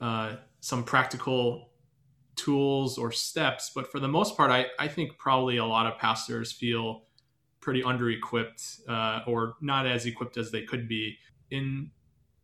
uh, 0.00 0.36
some 0.60 0.84
practical 0.84 1.70
tools 2.36 2.98
or 2.98 3.10
steps. 3.10 3.72
But 3.74 3.90
for 3.90 3.98
the 3.98 4.08
most 4.08 4.36
part, 4.36 4.50
I, 4.50 4.66
I 4.78 4.88
think 4.88 5.18
probably 5.18 5.56
a 5.56 5.64
lot 5.64 5.86
of 5.86 5.98
pastors 5.98 6.52
feel 6.52 7.04
pretty 7.64 7.82
under 7.82 8.10
equipped 8.10 8.62
uh, 8.88 9.20
or 9.26 9.56
not 9.62 9.86
as 9.86 10.04
equipped 10.04 10.36
as 10.36 10.50
they 10.50 10.62
could 10.62 10.86
be 10.86 11.16
in 11.50 11.90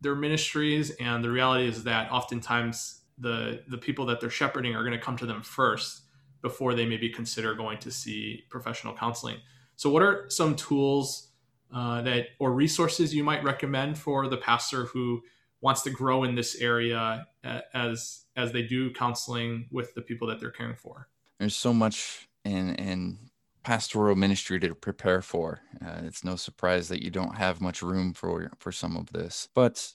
their 0.00 0.14
ministries. 0.14 0.90
And 0.98 1.22
the 1.22 1.30
reality 1.30 1.68
is 1.68 1.85
that 1.85 2.11
oftentimes 2.11 3.02
the, 3.18 3.62
the 3.68 3.76
people 3.76 4.06
that 4.06 4.20
they're 4.20 4.30
shepherding 4.30 4.74
are 4.74 4.83
going 4.83 4.98
to 4.98 5.04
come 5.04 5.18
to 5.18 5.26
them 5.26 5.42
first 5.42 6.04
before 6.40 6.74
they 6.74 6.87
maybe 6.87 7.11
consider 7.11 7.54
going 7.54 7.78
to 7.80 7.90
see 7.90 8.44
professional 8.48 8.96
counseling. 8.96 9.37
So, 9.76 9.90
what 9.90 10.02
are 10.02 10.24
some 10.30 10.56
tools 10.56 11.28
uh, 11.72 12.00
that 12.02 12.28
or 12.38 12.52
resources 12.52 13.14
you 13.14 13.22
might 13.22 13.44
recommend 13.44 13.98
for 13.98 14.26
the 14.26 14.38
pastor 14.38 14.87
who 14.87 15.20
wants 15.61 15.83
to 15.83 15.90
grow 15.90 16.24
in 16.24 16.35
this 16.35 16.56
area 16.61 17.26
as 17.74 18.24
as 18.37 18.52
they 18.52 18.62
do 18.62 18.92
counseling 18.92 19.68
with 19.70 19.94
the 19.94 20.02
people 20.02 20.26
that 20.28 20.40
they're 20.40 20.50
caring 20.50 20.76
for. 20.76 21.09
There's 21.38 21.54
so 21.54 21.72
much 21.72 22.28
in 22.44 22.74
in 22.76 23.30
pastoral 23.70 24.16
ministry 24.16 24.59
to 24.59 24.74
prepare 24.74 25.22
for. 25.22 25.61
Uh, 25.80 26.00
it's 26.02 26.24
no 26.24 26.35
surprise 26.35 26.88
that 26.88 27.04
you 27.04 27.09
don't 27.09 27.37
have 27.37 27.61
much 27.61 27.83
room 27.83 28.12
for 28.12 28.50
for 28.59 28.72
some 28.72 28.96
of 28.96 29.12
this. 29.12 29.48
But 29.54 29.94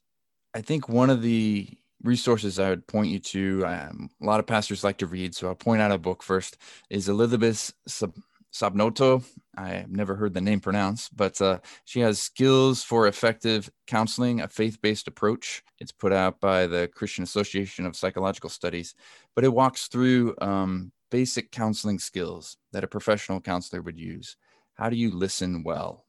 I 0.53 0.61
think 0.61 0.88
one 0.88 1.09
of 1.09 1.21
the 1.21 1.67
resources 2.01 2.57
I 2.57 2.69
would 2.69 2.88
point 2.88 3.09
you 3.09 3.19
to, 3.19 3.65
um, 3.65 4.09
a 4.21 4.25
lot 4.25 4.39
of 4.39 4.47
pastors 4.47 4.85
like 4.85 4.99
to 4.99 5.07
read, 5.07 5.35
so 5.35 5.49
I'll 5.49 5.55
point 5.55 5.81
out 5.81 5.91
a 5.91 5.97
book 5.97 6.23
first. 6.23 6.55
Is 6.89 7.09
Elizabeth 7.09 7.73
Sub- 7.85 8.15
Sabnoto. 8.53 9.25
I've 9.57 9.91
never 9.91 10.15
heard 10.15 10.33
the 10.33 10.39
name 10.39 10.61
pronounced, 10.61 11.13
but 11.13 11.41
uh, 11.41 11.59
she 11.83 11.99
has 11.99 12.21
Skills 12.21 12.81
for 12.81 13.07
Effective 13.07 13.69
Counseling, 13.88 14.39
a 14.39 14.47
faith 14.47 14.81
based 14.81 15.09
approach. 15.09 15.61
It's 15.81 15.91
put 15.91 16.13
out 16.13 16.39
by 16.39 16.65
the 16.65 16.88
Christian 16.88 17.25
Association 17.25 17.85
of 17.85 17.97
Psychological 17.97 18.49
Studies, 18.49 18.95
but 19.35 19.43
it 19.43 19.51
walks 19.51 19.88
through 19.88 20.33
um, 20.39 20.93
basic 21.09 21.51
counseling 21.51 21.99
skills 21.99 22.57
that 22.71 22.83
a 22.83 22.87
professional 22.87 23.41
counselor 23.41 23.81
would 23.81 23.97
use. 23.97 24.37
How 24.75 24.89
do 24.89 24.95
you 24.95 25.11
listen 25.11 25.63
well? 25.63 26.05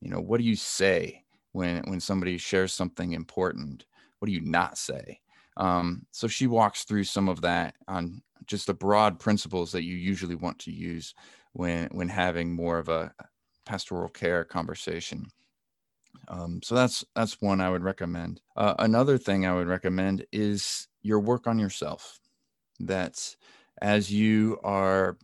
You 0.00 0.10
know, 0.10 0.20
what 0.20 0.38
do 0.38 0.44
you 0.44 0.56
say 0.56 1.24
when, 1.52 1.82
when 1.84 2.00
somebody 2.00 2.36
shares 2.36 2.72
something 2.72 3.12
important? 3.12 3.86
What 4.18 4.26
do 4.26 4.32
you 4.32 4.42
not 4.42 4.76
say? 4.76 5.20
Um, 5.56 6.06
so 6.10 6.26
she 6.26 6.46
walks 6.46 6.84
through 6.84 7.04
some 7.04 7.28
of 7.28 7.40
that 7.42 7.74
on 7.88 8.22
just 8.46 8.66
the 8.66 8.74
broad 8.74 9.18
principles 9.18 9.72
that 9.72 9.84
you 9.84 9.96
usually 9.96 10.34
want 10.34 10.58
to 10.60 10.72
use 10.72 11.14
when 11.52 11.86
when 11.92 12.08
having 12.08 12.52
more 12.52 12.78
of 12.78 12.88
a 12.88 13.12
pastoral 13.64 14.08
care 14.08 14.44
conversation. 14.44 15.26
Um, 16.28 16.60
so 16.62 16.74
that's 16.74 17.04
that's 17.14 17.40
one 17.40 17.60
I 17.60 17.70
would 17.70 17.82
recommend. 17.82 18.40
Uh, 18.56 18.74
another 18.78 19.18
thing 19.18 19.46
I 19.46 19.54
would 19.54 19.68
recommend 19.68 20.26
is 20.32 20.88
your 21.02 21.20
work 21.20 21.46
on 21.46 21.58
yourself. 21.58 22.18
That 22.80 23.36
as 23.84 24.10
you 24.10 24.58
are 24.64 25.18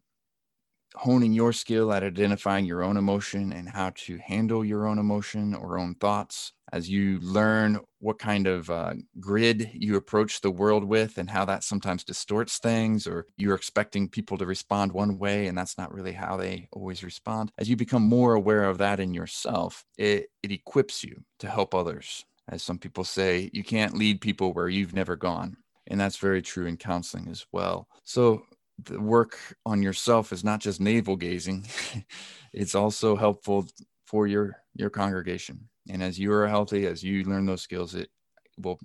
honing 0.94 1.32
your 1.32 1.50
skill 1.50 1.94
at 1.94 2.02
identifying 2.02 2.66
your 2.66 2.82
own 2.82 2.98
emotion 2.98 3.54
and 3.54 3.66
how 3.66 3.90
to 3.94 4.18
handle 4.18 4.62
your 4.62 4.86
own 4.86 4.98
emotion 4.98 5.54
or 5.54 5.78
own 5.78 5.94
thoughts 5.94 6.52
as 6.72 6.90
you 6.90 7.18
learn 7.20 7.80
what 8.00 8.18
kind 8.18 8.46
of 8.46 8.68
uh, 8.68 8.92
grid 9.18 9.70
you 9.72 9.96
approach 9.96 10.42
the 10.42 10.50
world 10.50 10.84
with 10.84 11.16
and 11.16 11.30
how 11.30 11.42
that 11.42 11.64
sometimes 11.64 12.04
distorts 12.04 12.58
things 12.58 13.06
or 13.06 13.24
you're 13.38 13.54
expecting 13.54 14.06
people 14.06 14.36
to 14.36 14.44
respond 14.44 14.92
one 14.92 15.16
way 15.18 15.46
and 15.46 15.56
that's 15.56 15.78
not 15.78 15.94
really 15.94 16.12
how 16.12 16.36
they 16.36 16.68
always 16.72 17.02
respond 17.02 17.50
as 17.56 17.66
you 17.66 17.76
become 17.76 18.02
more 18.02 18.34
aware 18.34 18.64
of 18.64 18.76
that 18.76 19.00
in 19.00 19.14
yourself 19.14 19.86
it, 19.96 20.26
it 20.42 20.52
equips 20.52 21.02
you 21.02 21.22
to 21.38 21.48
help 21.48 21.74
others. 21.74 22.26
As 22.46 22.62
some 22.62 22.78
people 22.78 23.04
say 23.04 23.48
you 23.54 23.64
can't 23.64 23.96
lead 23.96 24.20
people 24.20 24.52
where 24.52 24.68
you've 24.68 24.92
never 24.92 25.16
gone 25.16 25.56
and 25.90 26.00
that's 26.00 26.16
very 26.16 26.40
true 26.40 26.66
in 26.66 26.76
counseling 26.76 27.28
as 27.28 27.44
well. 27.52 27.88
So 28.04 28.44
the 28.84 29.00
work 29.00 29.38
on 29.66 29.82
yourself 29.82 30.32
is 30.32 30.44
not 30.44 30.60
just 30.60 30.80
navel 30.80 31.16
gazing 31.16 31.66
it's 32.52 32.74
also 32.74 33.16
helpful 33.16 33.66
for 34.06 34.26
your 34.26 34.56
your 34.74 34.90
congregation 34.90 35.68
and 35.88 36.02
as 36.02 36.18
you 36.18 36.32
are 36.32 36.48
healthy 36.48 36.86
as 36.86 37.02
you 37.02 37.24
learn 37.24 37.46
those 37.46 37.62
skills 37.62 37.94
it 37.94 38.10
will 38.58 38.78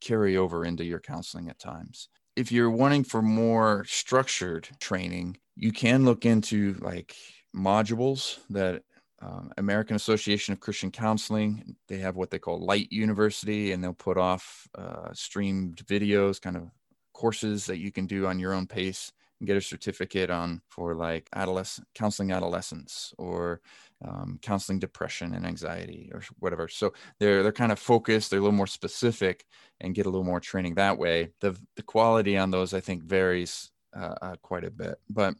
carry 0.00 0.36
over 0.36 0.64
into 0.64 0.84
your 0.84 1.00
counseling 1.00 1.48
at 1.48 1.58
times 1.58 2.08
if 2.36 2.50
you're 2.50 2.70
wanting 2.70 3.04
for 3.04 3.22
more 3.22 3.84
structured 3.86 4.68
training 4.80 5.36
you 5.56 5.72
can 5.72 6.04
look 6.04 6.24
into 6.24 6.74
like 6.80 7.14
modules 7.54 8.38
that 8.50 8.82
um, 9.20 9.52
American 9.56 9.94
Association 9.94 10.52
of 10.52 10.58
Christian 10.58 10.90
Counseling. 10.90 11.76
They 11.86 11.98
have 11.98 12.16
what 12.16 12.30
they 12.30 12.40
call 12.40 12.58
Light 12.58 12.90
University, 12.90 13.70
and 13.70 13.82
they'll 13.82 13.92
put 13.92 14.18
off 14.18 14.66
uh, 14.76 15.10
streamed 15.12 15.76
videos, 15.86 16.40
kind 16.42 16.56
of 16.56 16.68
courses 17.12 17.66
that 17.66 17.78
you 17.78 17.92
can 17.92 18.06
do 18.06 18.26
on 18.26 18.38
your 18.40 18.52
own 18.52 18.66
pace 18.66 19.12
get 19.46 19.56
a 19.56 19.60
certificate 19.60 20.30
on 20.30 20.60
for 20.68 20.94
like 20.94 21.28
adolescent 21.34 21.86
counseling 21.94 22.32
adolescents 22.32 23.14
or 23.18 23.60
um, 24.04 24.38
counseling 24.42 24.78
depression 24.78 25.34
and 25.34 25.46
anxiety 25.46 26.10
or 26.12 26.22
whatever. 26.38 26.68
So 26.68 26.92
they're 27.18 27.42
they're 27.42 27.52
kind 27.52 27.72
of 27.72 27.78
focused. 27.78 28.30
They're 28.30 28.40
a 28.40 28.42
little 28.42 28.56
more 28.56 28.66
specific 28.66 29.46
and 29.80 29.94
get 29.94 30.06
a 30.06 30.10
little 30.10 30.24
more 30.24 30.40
training 30.40 30.74
that 30.76 30.98
way. 30.98 31.30
The 31.40 31.56
the 31.76 31.82
quality 31.82 32.36
on 32.36 32.50
those 32.50 32.74
I 32.74 32.80
think 32.80 33.02
varies 33.04 33.70
uh, 33.96 34.14
uh, 34.22 34.36
quite 34.42 34.64
a 34.64 34.70
bit, 34.70 34.96
but 35.10 35.34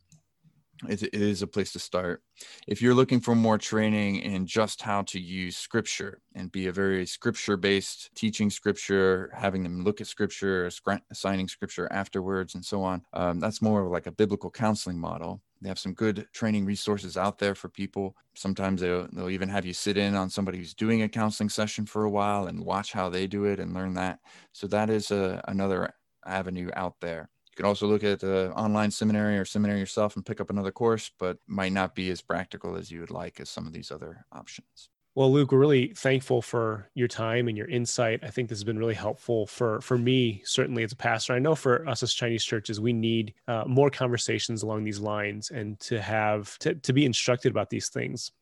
it, 0.88 1.14
is 1.14 1.42
a 1.42 1.46
place 1.46 1.72
to 1.72 1.78
start. 1.78 2.22
If 2.66 2.82
you're 2.82 2.94
looking 2.94 3.20
for 3.20 3.34
more 3.34 3.58
training 3.58 4.16
in 4.16 4.46
just 4.46 4.82
how 4.82 5.02
to 5.02 5.20
use 5.20 5.56
scripture 5.56 6.20
and 6.34 6.50
be 6.50 6.66
a 6.66 6.72
very 6.72 7.06
scripture 7.06 7.56
based 7.56 8.10
teaching 8.14 8.50
scripture, 8.50 9.30
having 9.34 9.62
them 9.62 9.84
look 9.84 10.00
at 10.00 10.06
scripture, 10.06 10.70
assigning 11.10 11.48
scripture 11.48 11.88
afterwards, 11.92 12.54
and 12.54 12.64
so 12.64 12.82
on, 12.82 13.02
um, 13.12 13.40
that's 13.40 13.62
more 13.62 13.84
of 13.84 13.92
like 13.92 14.06
a 14.06 14.12
biblical 14.12 14.50
counseling 14.50 14.98
model. 14.98 15.40
They 15.60 15.68
have 15.68 15.78
some 15.78 15.94
good 15.94 16.26
training 16.32 16.64
resources 16.64 17.16
out 17.16 17.38
there 17.38 17.54
for 17.54 17.68
people. 17.68 18.16
Sometimes 18.34 18.80
they'll, 18.80 19.06
they'll 19.12 19.30
even 19.30 19.48
have 19.48 19.64
you 19.64 19.72
sit 19.72 19.96
in 19.96 20.16
on 20.16 20.28
somebody 20.28 20.58
who's 20.58 20.74
doing 20.74 21.02
a 21.02 21.08
counseling 21.08 21.48
session 21.48 21.86
for 21.86 22.04
a 22.04 22.10
while 22.10 22.46
and 22.46 22.64
watch 22.64 22.92
how 22.92 23.08
they 23.08 23.28
do 23.28 23.44
it 23.44 23.60
and 23.60 23.72
learn 23.72 23.94
that. 23.94 24.18
So 24.52 24.66
that 24.68 24.90
is 24.90 25.12
a, 25.12 25.40
another 25.46 25.94
avenue 26.26 26.70
out 26.74 26.96
there. 27.00 27.28
You 27.52 27.56
can 27.56 27.66
also 27.66 27.86
look 27.86 28.02
at 28.02 28.20
the 28.20 28.50
online 28.56 28.90
seminary 28.90 29.38
or 29.38 29.44
seminary 29.44 29.78
yourself 29.78 30.16
and 30.16 30.24
pick 30.24 30.40
up 30.40 30.48
another 30.48 30.72
course, 30.72 31.10
but 31.18 31.36
might 31.46 31.72
not 31.72 31.94
be 31.94 32.10
as 32.10 32.22
practical 32.22 32.76
as 32.76 32.90
you 32.90 33.00
would 33.00 33.10
like 33.10 33.40
as 33.40 33.50
some 33.50 33.66
of 33.66 33.74
these 33.74 33.90
other 33.90 34.24
options. 34.32 34.88
Well, 35.14 35.30
Luke, 35.30 35.52
we're 35.52 35.58
really 35.58 35.92
thankful 35.94 36.40
for 36.40 36.88
your 36.94 37.08
time 37.08 37.46
and 37.46 37.58
your 37.58 37.68
insight. 37.68 38.24
I 38.24 38.30
think 38.30 38.48
this 38.48 38.56
has 38.56 38.64
been 38.64 38.78
really 38.78 38.94
helpful 38.94 39.46
for 39.46 39.82
for 39.82 39.98
me, 39.98 40.40
certainly 40.46 40.82
as 40.82 40.92
a 40.92 40.96
pastor. 40.96 41.34
I 41.34 41.38
know 41.38 41.54
for 41.54 41.86
us 41.86 42.02
as 42.02 42.14
Chinese 42.14 42.42
churches, 42.42 42.80
we 42.80 42.94
need 42.94 43.34
uh, 43.46 43.64
more 43.66 43.90
conversations 43.90 44.62
along 44.62 44.84
these 44.84 45.00
lines 45.00 45.50
and 45.50 45.78
to 45.80 46.00
have 46.00 46.58
to, 46.60 46.76
to 46.76 46.92
be 46.94 47.04
instructed 47.04 47.50
about 47.50 47.68
these 47.68 47.90
things. 47.90 48.32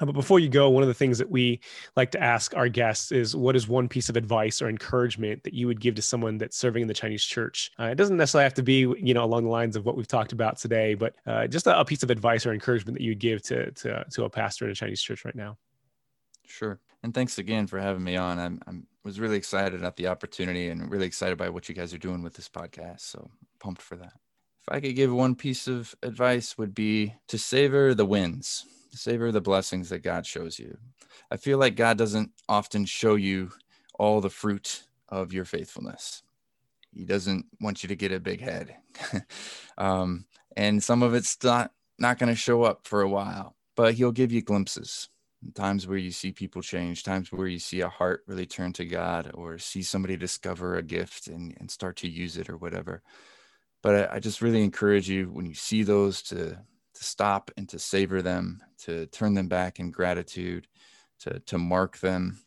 Uh, 0.00 0.06
but 0.06 0.12
before 0.12 0.38
you 0.38 0.48
go, 0.48 0.70
one 0.70 0.82
of 0.82 0.88
the 0.88 0.94
things 0.94 1.18
that 1.18 1.30
we 1.30 1.60
like 1.96 2.10
to 2.12 2.22
ask 2.22 2.56
our 2.56 2.68
guests 2.68 3.12
is 3.12 3.36
what 3.36 3.54
is 3.54 3.68
one 3.68 3.88
piece 3.88 4.08
of 4.08 4.16
advice 4.16 4.62
or 4.62 4.68
encouragement 4.68 5.42
that 5.44 5.54
you 5.54 5.66
would 5.66 5.80
give 5.80 5.94
to 5.94 6.02
someone 6.02 6.38
that's 6.38 6.56
serving 6.56 6.82
in 6.82 6.88
the 6.88 6.94
Chinese 6.94 7.24
church? 7.24 7.70
Uh, 7.78 7.84
it 7.84 7.96
doesn't 7.96 8.16
necessarily 8.16 8.44
have 8.44 8.54
to 8.54 8.62
be, 8.62 8.80
you 8.98 9.14
know, 9.14 9.24
along 9.24 9.44
the 9.44 9.50
lines 9.50 9.76
of 9.76 9.84
what 9.84 9.96
we've 9.96 10.08
talked 10.08 10.32
about 10.32 10.56
today, 10.56 10.94
but 10.94 11.14
uh, 11.26 11.46
just 11.46 11.66
a, 11.66 11.78
a, 11.78 11.84
piece 11.84 12.02
of 12.02 12.10
advice 12.10 12.46
or 12.46 12.52
encouragement 12.52 12.96
that 12.96 13.04
you'd 13.04 13.18
give 13.18 13.42
to, 13.42 13.70
to, 13.72 14.04
to 14.10 14.24
a 14.24 14.30
pastor 14.30 14.64
in 14.64 14.70
a 14.70 14.74
Chinese 14.74 15.02
church 15.02 15.24
right 15.24 15.34
now. 15.34 15.58
Sure. 16.46 16.80
And 17.02 17.12
thanks 17.12 17.38
again 17.38 17.66
for 17.66 17.78
having 17.78 18.02
me 18.02 18.16
on. 18.16 18.38
I'm, 18.38 18.60
I'm 18.66 18.86
was 19.04 19.18
really 19.18 19.36
excited 19.36 19.82
at 19.82 19.96
the 19.96 20.06
opportunity 20.06 20.68
and 20.68 20.90
really 20.90 21.06
excited 21.06 21.36
by 21.36 21.48
what 21.48 21.68
you 21.68 21.74
guys 21.74 21.92
are 21.92 21.98
doing 21.98 22.22
with 22.22 22.34
this 22.34 22.48
podcast. 22.48 23.00
So 23.00 23.28
pumped 23.58 23.82
for 23.82 23.96
that. 23.96 24.12
If 24.60 24.68
I 24.68 24.80
could 24.80 24.94
give 24.94 25.12
one 25.12 25.34
piece 25.34 25.66
of 25.66 25.94
advice 26.02 26.56
would 26.56 26.72
be 26.74 27.14
to 27.28 27.36
savor 27.36 27.94
the 27.94 28.06
wins 28.06 28.64
savor 28.92 29.32
the 29.32 29.40
blessings 29.40 29.88
that 29.88 30.02
God 30.02 30.26
shows 30.26 30.58
you. 30.58 30.76
I 31.30 31.36
feel 31.36 31.58
like 31.58 31.76
God 31.76 31.98
doesn't 31.98 32.30
often 32.48 32.84
show 32.84 33.14
you 33.14 33.50
all 33.98 34.20
the 34.20 34.30
fruit 34.30 34.84
of 35.08 35.32
your 35.32 35.44
faithfulness. 35.44 36.22
He 36.94 37.04
doesn't 37.04 37.46
want 37.60 37.82
you 37.82 37.88
to 37.88 37.96
get 37.96 38.12
a 38.12 38.20
big 38.20 38.40
head. 38.40 38.76
um, 39.78 40.26
and 40.56 40.82
some 40.82 41.02
of 41.02 41.14
it's 41.14 41.42
not, 41.42 41.72
not 41.98 42.18
going 42.18 42.28
to 42.28 42.36
show 42.36 42.62
up 42.62 42.86
for 42.86 43.02
a 43.02 43.08
while, 43.08 43.56
but 43.76 43.94
he'll 43.94 44.12
give 44.12 44.32
you 44.32 44.42
glimpses. 44.42 45.08
Times 45.54 45.86
where 45.86 45.98
you 45.98 46.12
see 46.12 46.30
people 46.30 46.62
change, 46.62 47.02
times 47.02 47.32
where 47.32 47.48
you 47.48 47.58
see 47.58 47.80
a 47.80 47.88
heart 47.88 48.22
really 48.28 48.46
turn 48.46 48.72
to 48.74 48.84
God, 48.84 49.30
or 49.34 49.58
see 49.58 49.82
somebody 49.82 50.16
discover 50.16 50.76
a 50.76 50.82
gift 50.82 51.26
and, 51.26 51.56
and 51.58 51.68
start 51.68 51.96
to 51.96 52.08
use 52.08 52.36
it 52.36 52.48
or 52.48 52.56
whatever. 52.56 53.02
But 53.82 54.12
I, 54.12 54.16
I 54.16 54.18
just 54.20 54.40
really 54.40 54.62
encourage 54.62 55.08
you 55.08 55.30
when 55.32 55.46
you 55.46 55.54
see 55.54 55.82
those 55.82 56.22
to 56.24 56.58
to 56.94 57.04
stop 57.04 57.50
and 57.56 57.68
to 57.68 57.78
savor 57.78 58.22
them, 58.22 58.62
to 58.84 59.06
turn 59.06 59.34
them 59.34 59.48
back 59.48 59.80
in 59.80 59.90
gratitude, 59.90 60.66
to, 61.20 61.40
to 61.40 61.58
mark 61.58 61.98
them, 61.98 62.38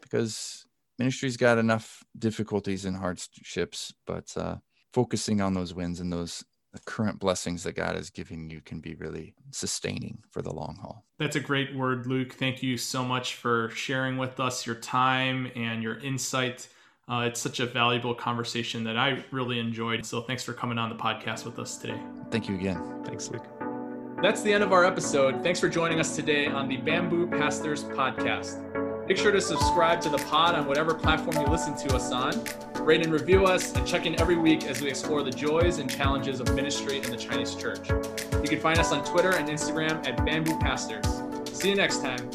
because 0.00 0.66
ministry's 0.98 1.36
got 1.36 1.58
enough 1.58 2.04
difficulties 2.18 2.84
and 2.84 2.96
hardships, 2.96 3.92
but 4.06 4.32
uh, 4.36 4.56
focusing 4.92 5.40
on 5.40 5.54
those 5.54 5.74
wins 5.74 6.00
and 6.00 6.12
those 6.12 6.44
the 6.72 6.80
current 6.80 7.18
blessings 7.18 7.62
that 7.64 7.72
God 7.72 7.96
is 7.96 8.10
giving 8.10 8.50
you 8.50 8.60
can 8.60 8.80
be 8.80 8.94
really 8.94 9.34
sustaining 9.50 10.22
for 10.30 10.42
the 10.42 10.52
long 10.52 10.76
haul. 10.80 11.04
That's 11.18 11.36
a 11.36 11.40
great 11.40 11.74
word, 11.74 12.06
Luke. 12.06 12.34
Thank 12.34 12.62
you 12.62 12.76
so 12.76 13.04
much 13.04 13.36
for 13.36 13.70
sharing 13.70 14.18
with 14.18 14.38
us 14.38 14.66
your 14.66 14.76
time 14.76 15.50
and 15.56 15.82
your 15.82 15.98
insight. 16.00 16.68
Uh, 17.08 17.24
it's 17.26 17.40
such 17.40 17.60
a 17.60 17.66
valuable 17.66 18.14
conversation 18.14 18.84
that 18.84 18.98
I 18.98 19.24
really 19.30 19.58
enjoyed. 19.58 20.04
So 20.04 20.20
thanks 20.20 20.44
for 20.44 20.52
coming 20.52 20.76
on 20.76 20.90
the 20.90 20.96
podcast 20.96 21.46
with 21.46 21.58
us 21.58 21.78
today. 21.78 21.98
Thank 22.30 22.48
you 22.48 22.56
again. 22.56 23.02
Thanks, 23.04 23.30
Luke. 23.30 23.67
That's 24.20 24.42
the 24.42 24.52
end 24.52 24.64
of 24.64 24.72
our 24.72 24.84
episode. 24.84 25.44
Thanks 25.44 25.60
for 25.60 25.68
joining 25.68 26.00
us 26.00 26.16
today 26.16 26.48
on 26.48 26.68
the 26.68 26.76
Bamboo 26.76 27.28
Pastors 27.28 27.84
Podcast. 27.84 28.58
Make 29.06 29.16
sure 29.16 29.30
to 29.30 29.40
subscribe 29.40 30.00
to 30.00 30.08
the 30.08 30.18
pod 30.18 30.56
on 30.56 30.66
whatever 30.66 30.92
platform 30.92 31.36
you 31.36 31.46
listen 31.50 31.76
to 31.76 31.94
us 31.94 32.10
on. 32.10 32.32
Rate 32.84 33.04
and 33.04 33.12
review 33.12 33.44
us, 33.44 33.74
and 33.74 33.86
check 33.86 34.06
in 34.06 34.20
every 34.20 34.36
week 34.36 34.64
as 34.64 34.82
we 34.82 34.88
explore 34.88 35.22
the 35.22 35.30
joys 35.30 35.78
and 35.78 35.88
challenges 35.88 36.40
of 36.40 36.52
ministry 36.56 36.96
in 36.96 37.10
the 37.12 37.16
Chinese 37.16 37.54
church. 37.54 37.90
You 37.90 38.48
can 38.48 38.58
find 38.58 38.80
us 38.80 38.90
on 38.90 39.04
Twitter 39.04 39.30
and 39.30 39.48
Instagram 39.48 40.04
at 40.04 40.24
Bamboo 40.26 40.58
Pastors. 40.58 41.06
See 41.56 41.68
you 41.68 41.76
next 41.76 42.02
time. 42.02 42.28